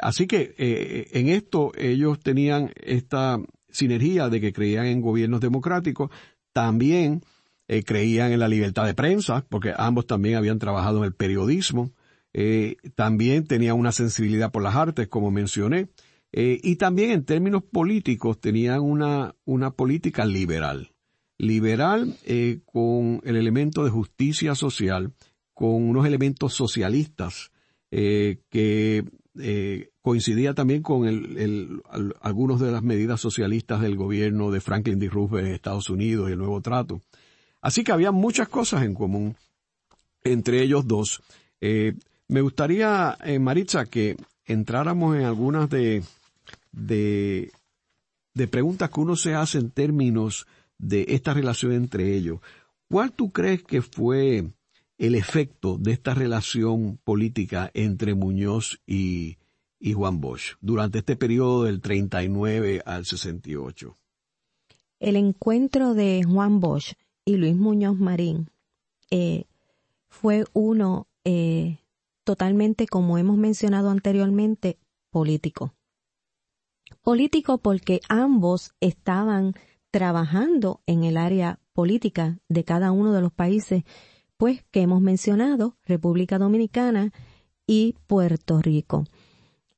[0.00, 6.10] Así que en esto ellos tenían esta sinergia de que creían en gobiernos democráticos,
[6.52, 7.22] también
[7.66, 11.92] eh, creían en la libertad de prensa, porque ambos también habían trabajado en el periodismo,
[12.32, 15.88] eh, también tenían una sensibilidad por las artes, como mencioné,
[16.32, 20.92] eh, y también en términos políticos tenían una, una política liberal,
[21.38, 22.16] liberal
[22.66, 25.12] con el elemento de justicia social,
[25.52, 27.50] con unos elementos socialistas
[27.90, 29.04] que
[29.38, 31.82] eh, coincidía también con el,
[32.20, 35.08] algunos de las medidas socialistas del gobierno de Franklin D.
[35.08, 37.00] Roosevelt en Estados Unidos y el nuevo trato.
[37.60, 39.36] Así que había muchas cosas en común
[40.22, 41.22] entre ellos dos.
[41.60, 41.94] Eh,
[42.28, 44.16] me gustaría, eh, Maritza, que
[44.46, 46.02] entráramos en algunas de,
[46.72, 47.52] de,
[48.34, 50.46] de preguntas que uno se hace en términos
[50.78, 52.40] de esta relación entre ellos.
[52.88, 54.50] ¿Cuál tú crees que fue
[54.98, 59.38] el efecto de esta relación política entre Muñoz y,
[59.94, 63.94] Juan Bosch durante este periodo del 39 al 68.
[64.98, 66.94] El encuentro de Juan Bosch
[67.26, 68.48] y Luis Muñoz Marín
[69.10, 69.44] eh,
[70.08, 71.80] fue uno eh,
[72.24, 74.78] totalmente, como hemos mencionado anteriormente,
[75.10, 75.74] político.
[77.02, 79.52] Político porque ambos estaban
[79.90, 83.84] trabajando en el área política de cada uno de los países
[84.36, 87.12] pues que hemos mencionado, República Dominicana
[87.66, 89.04] y Puerto Rico.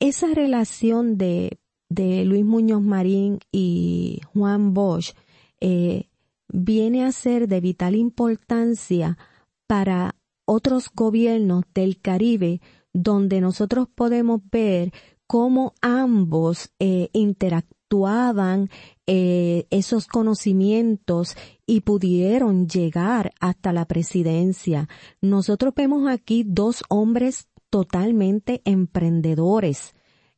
[0.01, 5.15] Esa relación de, de Luis Muñoz Marín y Juan Bosch
[5.61, 6.09] eh,
[6.49, 9.19] viene a ser de vital importancia
[9.67, 10.15] para
[10.45, 12.61] otros gobiernos del Caribe
[12.93, 14.93] donde nosotros podemos ver
[15.27, 17.11] cómo ambos eh,
[17.87, 18.69] actuaban
[19.07, 24.89] eh, esos conocimientos y pudieron llegar hasta la presidencia.
[25.21, 29.95] Nosotros vemos aquí dos hombres totalmente emprendedores.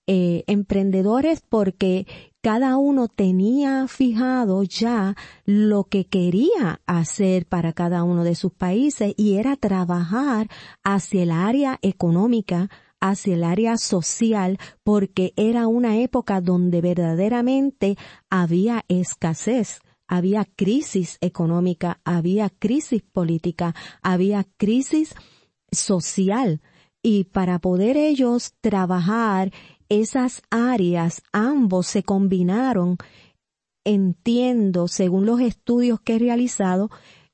[0.07, 2.07] Eh, emprendedores porque
[2.43, 9.13] cada uno tenía fijado ya lo que quería hacer para cada uno de sus países
[9.19, 10.49] y era trabajar
[10.83, 17.97] hacia el área económica, hacia el área social, porque era una época donde verdaderamente
[18.31, 25.15] había escasez había crisis económica, había crisis política, había crisis
[25.71, 26.63] social.
[27.03, 29.53] Y para poder ellos trabajar
[29.89, 32.97] esas áreas, ambos se combinaron,
[33.85, 36.91] entiendo, según los estudios que he realizado,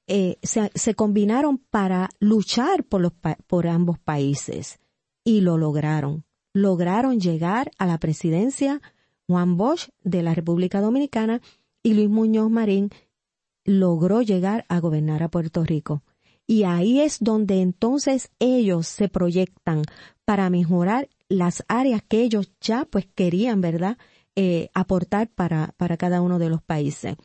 [0.07, 3.12] eh, se, combinaron para luchar por, los,
[3.46, 4.79] por ambos países
[5.25, 6.25] y lo lograron.
[6.53, 8.81] Lograron llegar a la presidencia
[9.27, 11.41] Juan Bosch de la República Dominicana
[11.83, 12.91] y Luis Muñoz Marín
[13.65, 16.03] logró llegar a gobernar a Puerto Rico.
[16.47, 19.83] Y ahí es donde entonces ellos se proyectan
[20.27, 23.97] para mejorar las áreas que ellos ya pues querían, ¿verdad?
[24.37, 27.17] Eh, aportar para, para cada uno de los países.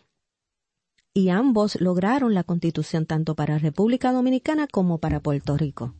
[1.14, 5.96] Y ambos lograron la constitución tanto para República Dominicana como para Puerto Rico.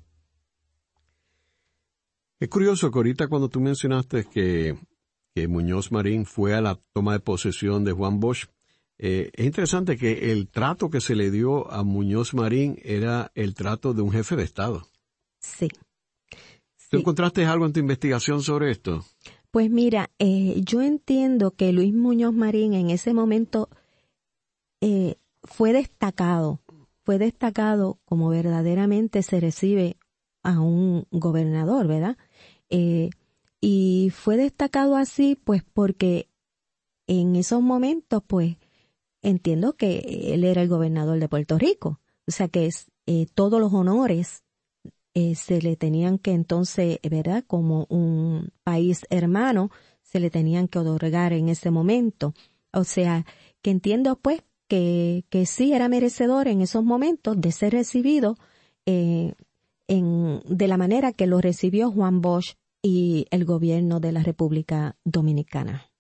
[2.40, 4.78] Es curioso que ahorita cuando tú mencionaste que,
[5.36, 8.46] que Muñoz Marín fue a la toma de posesión de Juan Bosch,
[8.98, 13.56] eh, es interesante que el trato que se le dio a Muñoz Marín era el
[13.56, 14.88] trato de un jefe de Estado.
[15.40, 15.70] Sí.
[16.90, 19.06] ¿Tú encontraste algo en tu investigación sobre esto?
[19.52, 23.70] Pues mira, eh, yo entiendo que Luis Muñoz Marín en ese momento
[24.82, 26.60] eh, fue destacado,
[27.04, 29.98] fue destacado como verdaderamente se recibe
[30.44, 32.18] a un gobernador, ¿verdad?
[32.70, 33.10] Eh,
[33.62, 36.30] y fue destacado así, pues porque
[37.08, 38.58] en esos momentos, pues
[39.22, 42.88] entiendo que él era el gobernador de Puerto Rico, o sea que es,
[43.34, 44.44] todos los honores
[45.14, 47.44] eh, se le tenían que entonces, ¿verdad?
[47.46, 49.72] Como un país hermano,
[50.04, 52.34] se le tenían que otorgar en ese momento.
[52.72, 53.26] O sea,
[53.62, 58.38] que entiendo pues que, que sí era merecedor en esos momentos de ser recibido
[58.86, 59.34] eh,
[59.90, 64.96] en, de la manera que lo recibió Juan Bosch y el gobierno de la República
[65.04, 65.92] Dominicana.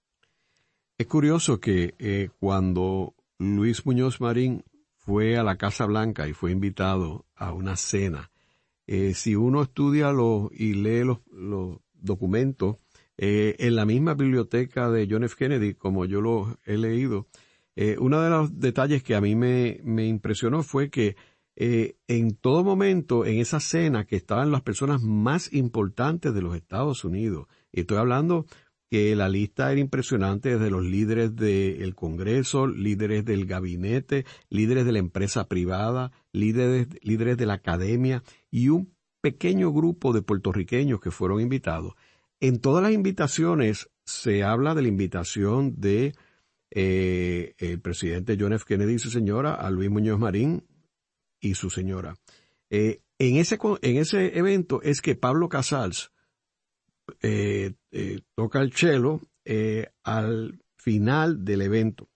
[0.97, 4.63] Es curioso que eh, cuando Luis Muñoz Marín
[4.95, 8.31] fue a la Casa Blanca y fue invitado a una cena
[8.85, 11.19] eh, si uno estudia los, y lee los,
[12.01, 12.77] documentos
[13.17, 15.35] eh, en la misma biblioteca de John F.
[15.35, 17.27] Kennedy, como yo lo he leído,
[17.99, 21.15] uno de los detalles que a mí me impresionó fue que
[21.59, 27.03] en todo momento, en esa cena, que estaban las personas más importantes de los Estados
[27.03, 28.45] Unidos, estoy hablando
[28.89, 34.93] que la lista era impresionante desde los líderes del Congreso, líderes del gabinete, líderes de
[34.93, 41.11] la empresa privada, líderes, líderes de la academia y un pequeño grupo de puertorriqueños que
[41.11, 41.93] fueron invitados.
[42.39, 46.13] En todas las invitaciones se habla de la invitación de
[46.71, 48.65] eh, el presidente John F.
[48.67, 50.63] Kennedy y su señora, a Luis Muñoz Marín
[51.39, 52.15] y su señora.
[52.69, 56.11] Eh, en, ese, en ese evento es que Pablo Casals,
[57.21, 59.21] eh, eh, toca el cello
[60.03, 62.07] al final del evento.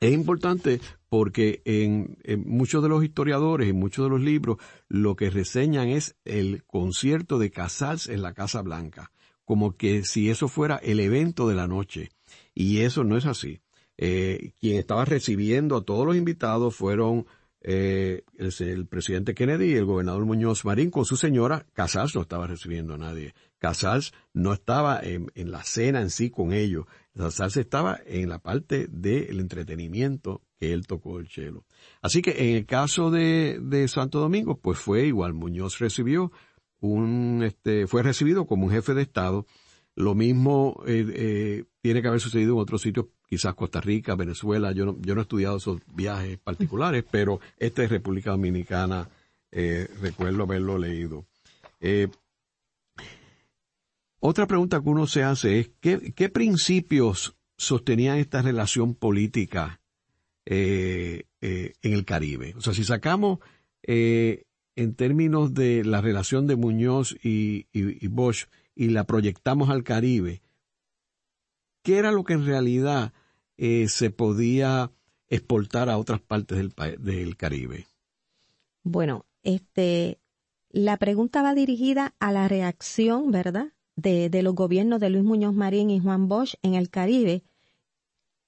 [0.00, 4.56] Es importante porque en, muchos de los historiadores y muchos de los libros
[4.88, 9.12] lo que reseñan es el concierto de Casals en la Casa Blanca,
[9.44, 12.10] como que si eso fuera el evento de la noche.
[12.52, 13.60] Y eso no es así.
[13.96, 17.26] quien estaba recibiendo a todos los invitados fueron
[17.62, 21.66] eh, el, presidente Kennedy y el gobernador Muñoz Marín con su señora.
[21.74, 23.34] Casals no estaba recibiendo a nadie.
[23.58, 26.86] Casals no estaba en, la cena en sí con ellos.
[27.14, 31.64] Casals estaba en la parte del entretenimiento que él tocó el chelo.
[32.00, 35.34] Así que en el caso de, de Santo Domingo, pues fue igual.
[35.34, 36.32] Muñoz recibió
[36.80, 39.46] un, este, fue recibido como un jefe de Estado.
[39.94, 44.72] Lo mismo eh, eh, tiene que haber sucedido en otros sitios quizás Costa Rica, Venezuela,
[44.72, 49.08] yo no, yo no he estudiado esos viajes particulares, pero esta es República Dominicana,
[49.52, 51.24] eh, recuerdo haberlo leído.
[51.80, 52.08] Eh,
[54.18, 59.80] otra pregunta que uno se hace es, ¿qué, principios sostenían esta relación política
[60.44, 62.54] eh, en el Caribe?
[62.56, 63.38] O sea, si sacamos
[63.84, 70.42] en términos de la relación de Muñoz y, y Bosch y la proyectamos al Caribe,
[71.82, 73.14] ¿qué era lo que en realidad
[73.62, 74.90] eh, se podía
[75.28, 77.86] exportar a otras partes del, del Caribe?
[78.82, 80.18] Bueno, este,
[80.70, 85.54] la pregunta va dirigida a la reacción, ¿verdad?, de, de, los gobiernos de Luis Muñoz
[85.54, 87.44] Marín y Juan Bosch en el Caribe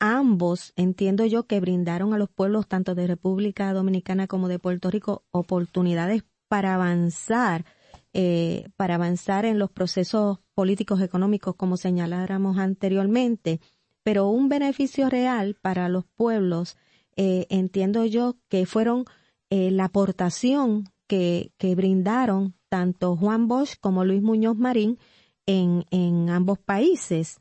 [0.05, 4.91] ambos entiendo yo que brindaron a los pueblos tanto de República Dominicana como de Puerto
[4.91, 7.65] Rico oportunidades para avanzar,
[8.13, 13.61] eh, para avanzar en los procesos políticos económicos como señaláramos anteriormente,
[14.03, 16.77] pero un beneficio real para los pueblos
[17.17, 19.05] eh, entiendo yo que fueron
[19.51, 24.99] eh, la aportación que, que, brindaron tanto Juan Bosch como Luis Muñoz Marín
[25.47, 27.41] en, en ambos países.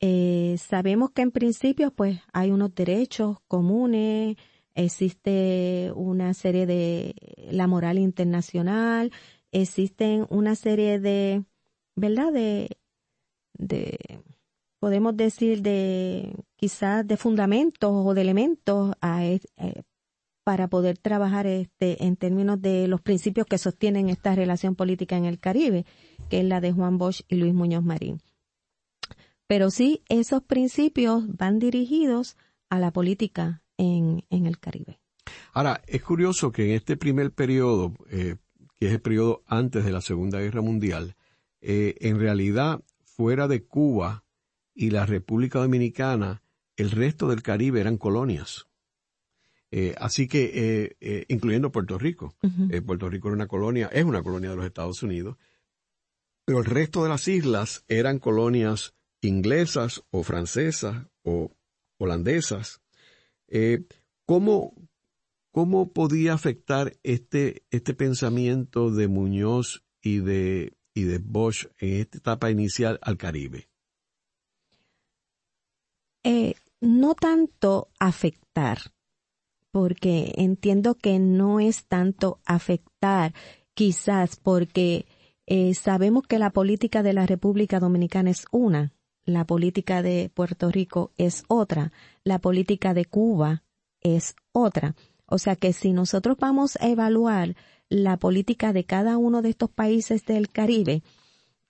[0.00, 4.36] Eh, sabemos que en principio pues hay unos derechos comunes,
[4.74, 7.14] existe una serie de
[7.50, 9.12] la moral internacional,
[9.52, 11.44] existen una serie de,
[11.94, 12.32] ¿verdad?
[12.32, 12.78] De,
[13.52, 13.98] de
[14.84, 19.40] podemos decir de quizás de fundamentos o de elementos a, eh,
[20.44, 25.24] para poder trabajar este en términos de los principios que sostienen esta relación política en
[25.24, 25.86] el Caribe,
[26.28, 28.20] que es la de Juan Bosch y Luis Muñoz Marín.
[29.46, 32.36] Pero sí, esos principios van dirigidos
[32.68, 35.00] a la política en, en el Caribe.
[35.54, 38.36] Ahora, es curioso que en este primer periodo, eh,
[38.74, 41.16] que es el periodo antes de la Segunda Guerra Mundial,
[41.62, 44.23] eh, en realidad, fuera de Cuba
[44.74, 46.42] y la República Dominicana,
[46.76, 48.66] el resto del Caribe eran colonias.
[49.70, 52.34] Eh, así que, incluyendo Puerto Rico.
[52.86, 55.36] Puerto Rico era una colonia, es una colonia de los Estados Unidos,
[56.44, 61.50] pero el resto de las islas eran colonias inglesas o francesas o
[61.98, 62.80] holandesas,
[63.48, 63.84] eh,
[64.26, 64.74] ¿cómo,
[65.50, 72.18] ¿cómo, podía afectar este, este pensamiento de Muñoz y de, y de Bosch en esta
[72.18, 73.68] etapa inicial al Caribe?
[76.24, 78.78] Eh, no tanto afectar,
[79.70, 83.34] porque entiendo que no es tanto afectar,
[83.74, 85.06] quizás porque
[85.46, 88.92] eh, sabemos que la política de la República Dominicana es una,
[89.24, 91.92] la política de Puerto Rico es otra,
[92.24, 93.62] la política de Cuba
[94.00, 94.94] es otra.
[95.26, 97.56] O sea que si nosotros vamos a evaluar
[97.88, 101.02] la política de cada uno de estos países del Caribe,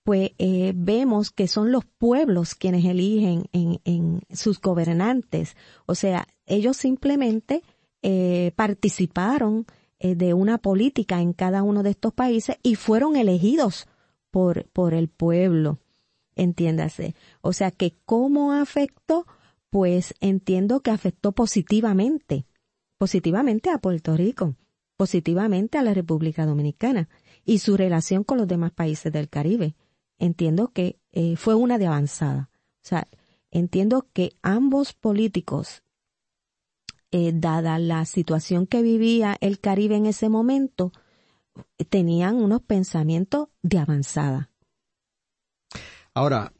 [0.05, 5.57] pues eh, vemos que son los pueblos quienes eligen en, sus gobernantes.
[5.87, 7.63] O sea, ellos simplemente
[8.03, 9.65] eh, participaron
[9.99, 13.87] eh, de una política en cada uno de estos países y fueron elegidos
[14.29, 15.79] por, por el pueblo
[16.35, 17.15] entiéndase.
[17.41, 19.25] O sea que cómo afectó,
[19.69, 22.45] pues entiendo que afectó positivamente,
[22.97, 24.55] positivamente a Puerto Rico,
[24.97, 27.09] positivamente a la República Dominicana
[27.43, 29.75] y su relación con los demás países del Caribe.
[30.17, 32.49] Entiendo que eh, fue una de avanzada.
[32.83, 33.07] O sea,
[33.51, 35.83] entiendo que ambos políticos,
[37.11, 40.91] eh, dada la situación que vivía el Caribe en ese momento,
[41.89, 44.49] tenían unos pensamientos de avanzada.
[46.13, 46.53] Ahora,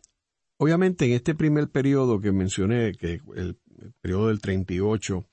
[0.57, 3.57] obviamente en este primer periodo que mencioné, que el,
[4.01, 5.25] periodo del 38,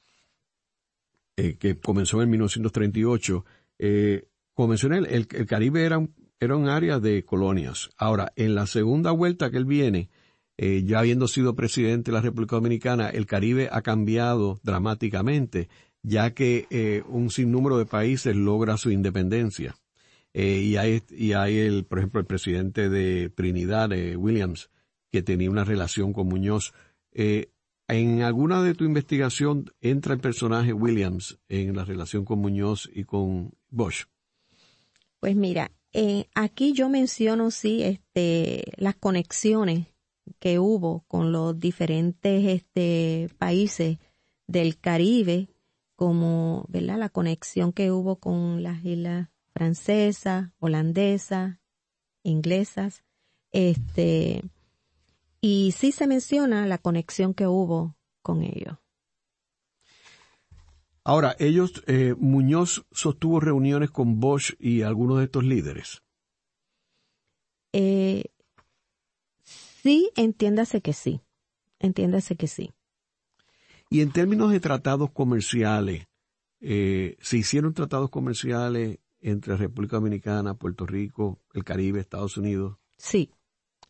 [1.37, 3.45] eh, que comenzó en 1938,
[3.79, 7.91] eh, como mencioné, el, Caribe era un, era un área de colonias.
[7.97, 10.11] Ahora, en la segunda vuelta que él viene,
[10.57, 15.69] eh, ya habiendo sido presidente de la República Dominicana, el Caribe ha cambiado dramáticamente,
[16.03, 19.77] ya que eh, un sinnúmero de países logra su independencia.
[20.35, 24.69] Eh, y, hay, y hay, el, por ejemplo, el presidente de Trinidad, Williams,
[25.13, 26.75] que tenía una relación con Muñoz.
[27.13, 33.05] ¿En alguna de tu investigación entra el personaje Williams en la relación con Muñoz y
[33.05, 34.07] con Bosch?
[35.21, 39.87] Pues mira, eh, aquí yo menciono sí este, las conexiones
[40.39, 43.99] que hubo con los diferentes este, países
[44.47, 45.49] del Caribe,
[45.97, 46.99] como ¿verdad?
[46.99, 51.59] la conexión que hubo con las islas francesas, holandesas,
[52.23, 53.05] inglesas,
[53.51, 54.43] este,
[55.41, 58.79] y sí se menciona la conexión que hubo con ellos.
[61.05, 66.03] Ahora, ellos, eh, Muñoz sostuvo reuniones con Bosch y algunos de estos líderes.
[67.73, 68.25] Eh,
[69.43, 71.21] sí, entiéndase que sí.
[71.81, 72.71] Entiéndase que sí.
[73.91, 76.07] Y en términos de tratados comerciales,
[76.61, 82.77] eh, ¿se hicieron tratados comerciales entre República Dominicana, Puerto Rico, el Caribe, Estados Unidos?
[82.97, 83.31] Sí,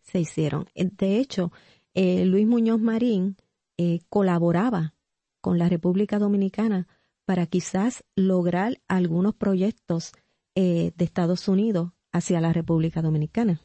[0.01, 0.67] se hicieron.
[0.75, 1.53] Eh, de hecho,
[1.95, 3.37] eh, Luis Muñoz Marín
[3.77, 4.95] eh, colaboraba
[5.41, 6.89] con la República Dominicana
[7.25, 10.13] para quizás lograr algunos proyectos
[10.55, 13.61] de Estados Unidos hacia la República Dominicana.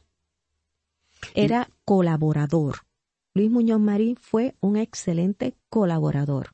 [1.34, 2.76] Era colaborador.
[3.34, 6.52] Luis Muñoz Marín fue un excelente colaborador.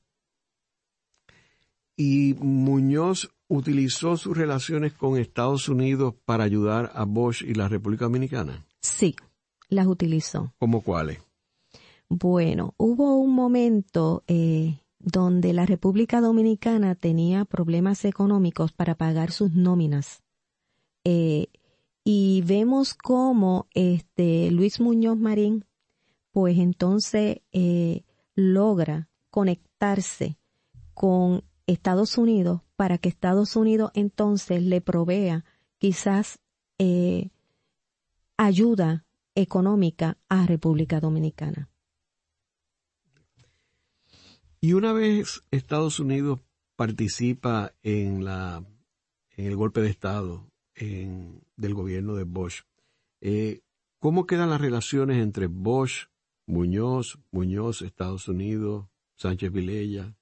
[1.96, 8.06] Y Muñoz utilizó sus relaciones con Estados Unidos para ayudar a Bosch y la República
[8.06, 8.66] Dominicana?
[8.80, 9.14] Sí,
[9.68, 10.52] las utilizó.
[10.58, 11.20] ¿Cómo cuáles?
[12.08, 19.52] Bueno, hubo un momento eh, donde la República Dominicana tenía problemas económicos para pagar sus
[19.52, 20.22] nóminas.
[21.04, 21.48] Eh,
[22.02, 25.66] y vemos cómo este Luis Muñoz Marín,
[26.32, 28.02] pues entonces eh,
[28.34, 30.38] logra conectarse
[30.94, 35.44] con Estados Unidos para que Estados Unidos entonces le provea
[35.78, 36.38] quizás
[36.78, 37.30] eh,
[38.36, 41.68] ayuda económica a República Dominicana.
[44.64, 46.40] Y una vez Estados Unidos
[46.74, 48.64] participa en la
[49.36, 52.62] en el golpe de Estado del gobierno de Bosch,
[53.20, 53.60] eh,
[53.98, 56.06] ¿cómo quedan las relaciones entre Bosch,
[56.46, 58.86] Muñoz, Muñoz, Estados Unidos,
[59.18, 60.16] Sánchez Vilella?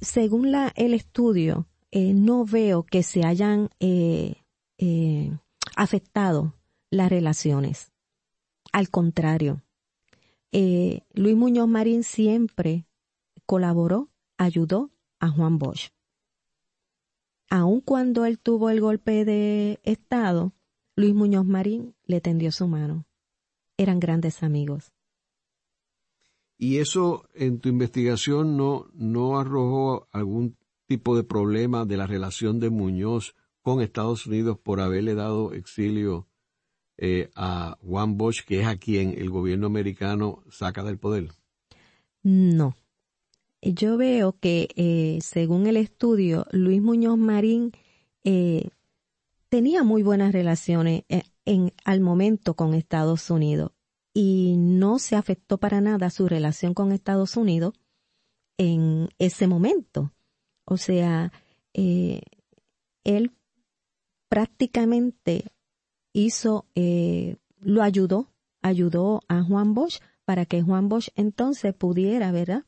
[0.00, 4.42] Según la, el estudio, eh, no veo que se hayan eh,
[4.78, 5.30] eh,
[5.76, 6.52] afectado
[6.90, 7.92] las relaciones.
[8.72, 9.62] Al contrario,
[10.50, 12.87] Luis Muñoz Marín siempre
[13.48, 14.90] colaboró, ayudó
[15.20, 15.88] a Juan Bosch.
[17.48, 20.52] Aun cuando él tuvo el golpe de Estado,
[20.96, 23.06] Luis Muñoz Marín le tendió su mano.
[23.78, 24.92] Eran grandes amigos.
[26.58, 32.60] ¿Y eso en tu investigación no, no arrojó algún tipo de problema de la relación
[32.60, 36.28] de Muñoz con Estados Unidos por haberle dado exilio
[36.98, 41.30] eh, a Juan Bosch, que es a quien el gobierno americano saca del poder?
[42.22, 42.74] No.
[43.60, 47.72] Yo veo que, eh, según el estudio, Luis Muñoz Marín
[48.24, 48.70] eh,
[49.48, 51.02] tenía muy buenas relaciones
[51.44, 53.72] en, al momento con Estados Unidos
[54.14, 57.74] y no se afectó para nada su relación con Estados Unidos
[58.58, 60.12] en ese momento.
[60.64, 61.32] O sea,
[61.72, 62.20] eh,
[63.04, 63.32] él
[64.28, 65.44] prácticamente
[66.12, 68.28] hizo, eh, lo ayudó,
[68.60, 72.64] ayudó a Juan Bosch para que Juan Bosch entonces pudiera, ¿verdad?,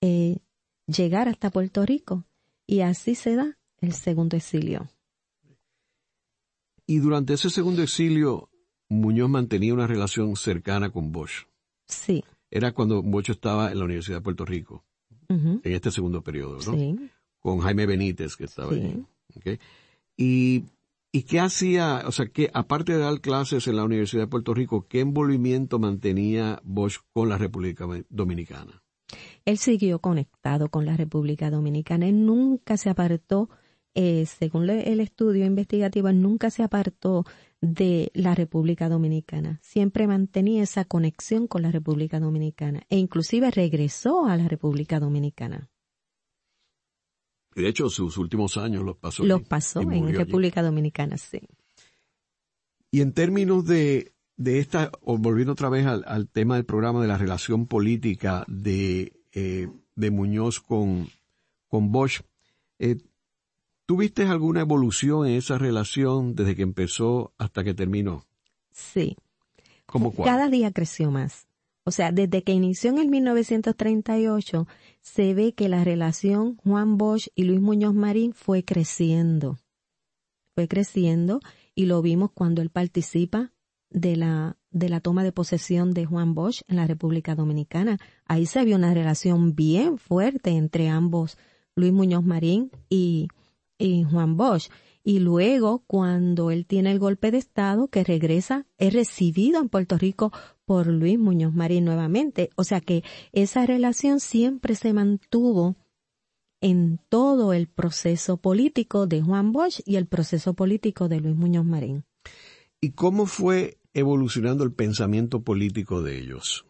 [0.00, 0.38] eh,
[0.86, 2.24] llegar hasta Puerto Rico.
[2.66, 4.88] Y así se da el segundo exilio.
[6.86, 8.48] Y durante ese segundo exilio,
[8.88, 11.46] Muñoz mantenía una relación cercana con Bosch.
[11.88, 12.24] Sí.
[12.50, 14.84] Era cuando Bosch estaba en la Universidad de Puerto Rico,
[15.28, 16.78] en este segundo periodo, ¿no?
[16.78, 17.10] Sí
[17.46, 19.04] con Jaime Benítez, que estaba allí.
[20.16, 20.64] Y,
[21.12, 24.52] ¿Y qué hacía, o sea, que aparte de dar clases en la Universidad de Puerto
[24.52, 28.82] Rico, qué envolvimiento mantenía Bosch con la República Dominicana?
[29.44, 32.08] Él siguió conectado con la República Dominicana.
[32.08, 33.48] Él nunca se apartó,
[33.94, 37.24] eh, según el estudio investigativo, nunca se apartó
[37.60, 39.58] de la República Dominicana.
[39.62, 45.70] Siempre mantenía esa conexión con la República Dominicana e inclusive regresó a la República Dominicana
[47.56, 49.24] de hecho, sus últimos años los pasó.
[49.24, 51.40] Los pasó en República Dominicana, sí.
[52.90, 57.18] Y en términos de, de esta, volviendo otra vez al, tema del programa de la
[57.18, 61.08] relación política de, eh, de Muñoz con,
[61.68, 62.20] con Bosch,
[62.78, 62.98] eh,
[63.86, 68.24] ¿tuviste alguna evolución en esa relación desde que empezó hasta que terminó?
[68.72, 69.16] Sí.
[69.86, 70.28] ¿Cómo cuál?
[70.28, 71.46] Cada día creció más.
[71.84, 74.66] O sea, desde que inició en el 1938,
[75.00, 79.58] se ve que la relación Juan Bosch y Luis Muñoz Marín fue creciendo.
[80.54, 81.40] Fue creciendo
[81.76, 83.52] y lo vimos cuando él participa
[83.90, 87.98] de la, de la toma de posesión de Juan Bosch en la República Dominicana.
[88.26, 91.38] Ahí se vio una relación bien fuerte entre ambos,
[91.74, 93.28] Luis Muñoz Marín y,
[93.78, 94.70] y Juan Bosch.
[95.02, 99.96] Y luego, cuando él tiene el golpe de Estado, que regresa, es recibido en Puerto
[99.96, 100.32] Rico
[100.64, 102.50] por Luis Muñoz Marín nuevamente.
[102.56, 105.76] O sea que esa relación siempre se mantuvo
[106.60, 111.64] en todo el proceso político de Juan Bosch y el proceso político de Luis Muñoz
[111.64, 112.04] Marín.
[112.80, 116.66] ¿Y cómo fue evolucionando el pensamiento político de ellos?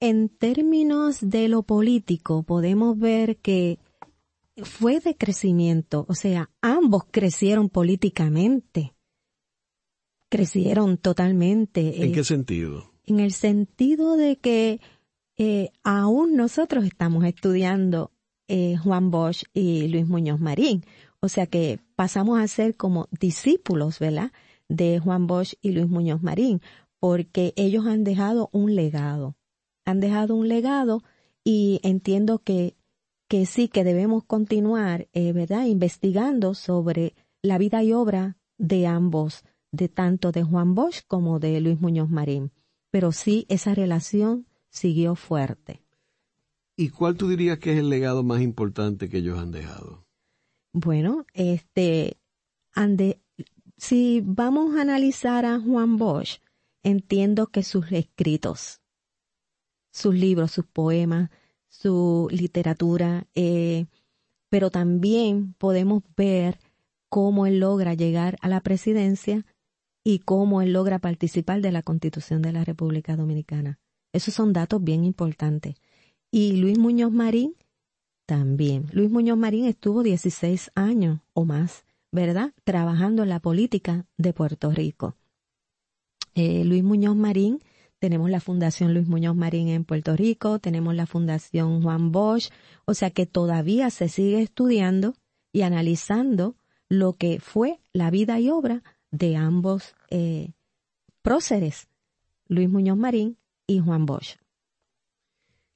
[0.00, 3.78] En términos de lo político, podemos ver que
[4.62, 8.94] fue de crecimiento, o sea, ambos crecieron políticamente
[10.34, 12.02] crecieron totalmente.
[12.02, 12.90] ¿En qué eh, sentido?
[13.06, 14.80] En el sentido de que
[15.36, 18.10] eh, aún nosotros estamos estudiando
[18.48, 20.84] eh, Juan Bosch y Luis Muñoz Marín.
[21.24, 24.30] O sea que pasamos a ser como discípulos, ¿verdad?
[24.68, 26.60] De Juan Bosch y Luis Muñoz Marín,
[27.00, 29.34] porque ellos han dejado un legado.
[29.86, 31.02] Han dejado un legado
[31.42, 32.76] y entiendo que,
[33.26, 35.64] que sí, que debemos continuar, ¿verdad?
[35.64, 41.58] Investigando sobre la vida y obra de ambos de tanto de Juan Bosch como de
[41.62, 42.52] Luis Muñoz Marín.
[42.90, 45.80] Pero sí, esa relación siguió fuerte.
[46.76, 50.03] ¿Y cuál tú dirías que es el legado más importante que ellos han dejado?
[50.76, 52.18] Bueno, este,
[52.72, 53.20] ande,
[53.76, 56.40] si vamos a analizar a Juan Bosch,
[56.82, 58.80] entiendo que sus escritos,
[59.92, 61.30] sus libros, sus poemas,
[61.68, 63.86] su literatura, eh,
[64.48, 66.58] pero también podemos ver
[67.08, 69.46] cómo él logra llegar a la presidencia
[70.02, 73.78] y cómo él logra participar de la constitución de la República Dominicana.
[74.12, 75.76] Esos son datos bien importantes.
[76.32, 77.54] Y Luis Muñoz Marín
[78.26, 78.86] también.
[78.92, 82.52] Luis Muñoz Marín estuvo 16 años o más, ¿verdad?
[82.64, 85.16] Trabajando en la política de Puerto Rico.
[86.34, 87.62] Eh, Luis Muñoz Marín,
[87.98, 92.50] tenemos la Fundación Luis Muñoz Marín en Puerto Rico, tenemos la Fundación Juan Bosch,
[92.84, 95.14] o sea que todavía se sigue estudiando
[95.52, 96.56] y analizando
[96.88, 100.52] lo que fue la vida y obra de ambos eh,
[101.22, 101.88] próceres,
[102.48, 104.36] Luis Muñoz Marín y Juan Bosch.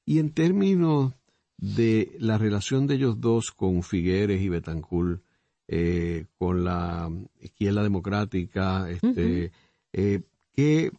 [0.05, 1.15] Y en términos
[1.59, 5.23] de la relación de ellos dos con Figueres y Betancourt,
[5.67, 9.53] eh, con la izquierda democrática, este,
[9.93, 10.93] eh, ¿qué,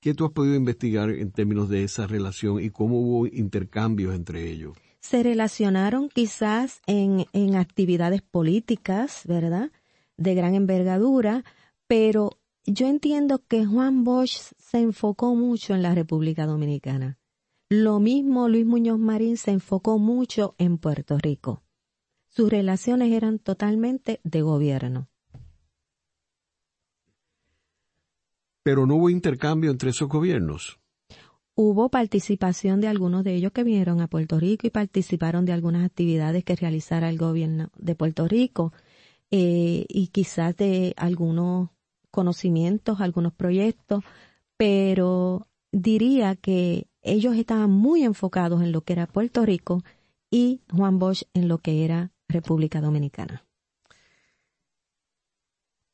[0.00, 4.50] ¿qué tú has podido investigar en términos de esa relación y cómo hubo intercambios entre
[4.50, 4.76] ellos?
[5.00, 9.70] Se relacionaron quizás en, en actividades políticas, ¿verdad?
[10.16, 11.44] De gran envergadura,
[11.86, 12.30] pero
[12.64, 17.18] yo entiendo que Juan Bosch se enfocó mucho en la República Dominicana.
[17.68, 21.64] Lo mismo Luis Muñoz Marín se enfocó mucho en Puerto Rico.
[22.28, 25.08] Sus relaciones eran totalmente de gobierno.
[28.62, 30.78] Pero no hubo intercambio entre esos gobiernos.
[31.56, 35.84] Hubo participación de algunos de ellos que vinieron a Puerto Rico y participaron de algunas
[35.84, 38.72] actividades que realizara el gobierno de Puerto Rico
[39.32, 41.70] eh, y quizás de algunos
[42.12, 44.04] conocimientos, algunos proyectos,
[44.56, 49.82] pero diría que ellos estaban muy enfocados en lo que era Puerto Rico
[50.30, 53.44] y Juan Bosch en lo que era República Dominicana.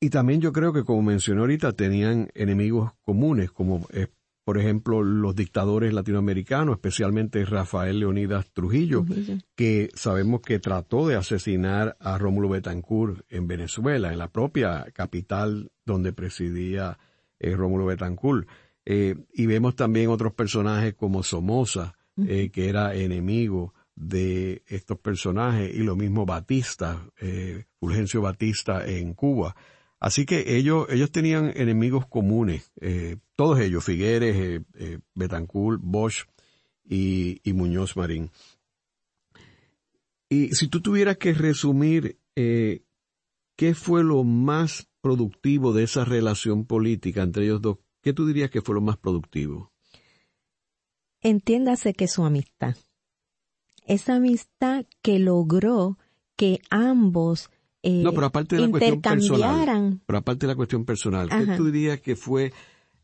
[0.00, 4.08] Y también yo creo que, como mencioné ahorita, tenían enemigos comunes, como eh,
[4.44, 9.04] por ejemplo los dictadores latinoamericanos, especialmente Rafael Leonidas Trujillo,
[9.54, 15.70] que sabemos que trató de asesinar a Rómulo Betancourt en Venezuela, en la propia capital
[15.86, 16.98] donde presidía
[17.38, 18.48] eh, Rómulo Betancourt.
[18.84, 21.94] Eh, y vemos también otros personajes como Somoza,
[22.26, 29.14] eh, que era enemigo de estos personajes, y lo mismo Batista, eh, Fulgencio Batista en
[29.14, 29.54] Cuba.
[30.00, 32.72] Así que ellos, ellos tenían enemigos comunes,
[33.36, 34.62] todos ellos, Figueres,
[35.14, 36.24] Betancourt, Bosch
[36.84, 38.32] y, y, Muñoz Marín.
[40.28, 47.22] Y si tú tuvieras que resumir qué fue lo más productivo de esa relación política
[47.22, 49.72] entre ellos dos, ¿Qué tú dirías que fue lo más productivo?
[51.20, 52.76] Entiéndase que su amistad.
[53.86, 55.98] Esa amistad que logró
[56.36, 57.48] que ambos
[57.82, 61.56] eh, no, pero aparte de la cuestión personal, pero aparte de la cuestión personal, ¿qué
[61.56, 62.52] tú dirías que fue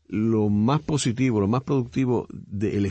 [0.07, 2.89] lo más positivo, lo más productivo del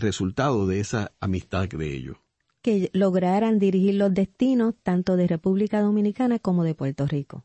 [0.00, 2.16] resultado de esa amistad de ellos?
[2.62, 7.44] Que lograran dirigir los destinos tanto de República Dominicana como de Puerto Rico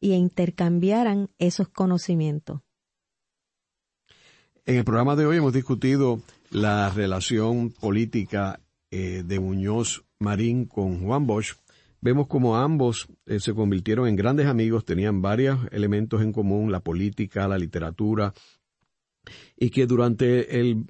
[0.00, 2.62] y intercambiaran esos conocimientos.
[4.68, 8.58] En el programa de hoy hemos discutido la relación política
[8.90, 11.54] eh, de Muñoz Marín con Juan Bosch.
[12.00, 16.80] Vemos como ambos eh, se convirtieron en grandes amigos, tenían varios elementos en común, la
[16.80, 18.34] política, la literatura,
[19.56, 20.86] y que durante el,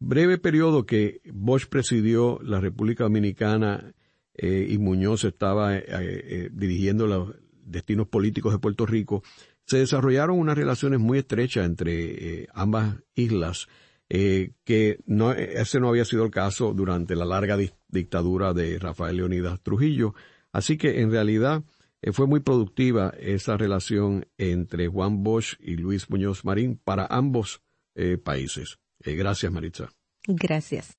[0.00, 3.92] breve periodo que Bosch presidió la República Dominicana
[4.32, 5.74] eh, y Muñoz estaba
[6.50, 7.34] dirigiendo los
[7.66, 9.22] destinos políticos de Puerto Rico,
[9.72, 13.68] se desarrollaron unas relaciones muy estrechas entre eh, ambas islas,
[14.10, 17.56] eh, que no, ese no había sido el caso durante la larga
[17.88, 20.14] dictadura de Rafael Leonidas Trujillo.
[20.52, 21.64] Así que en realidad
[22.02, 27.62] eh, fue muy productiva esa relación entre Juan Bosch y Luis Muñoz Marín para ambos
[28.24, 28.78] países.
[29.00, 29.88] gracias, Maritza.
[30.26, 30.98] Gracias.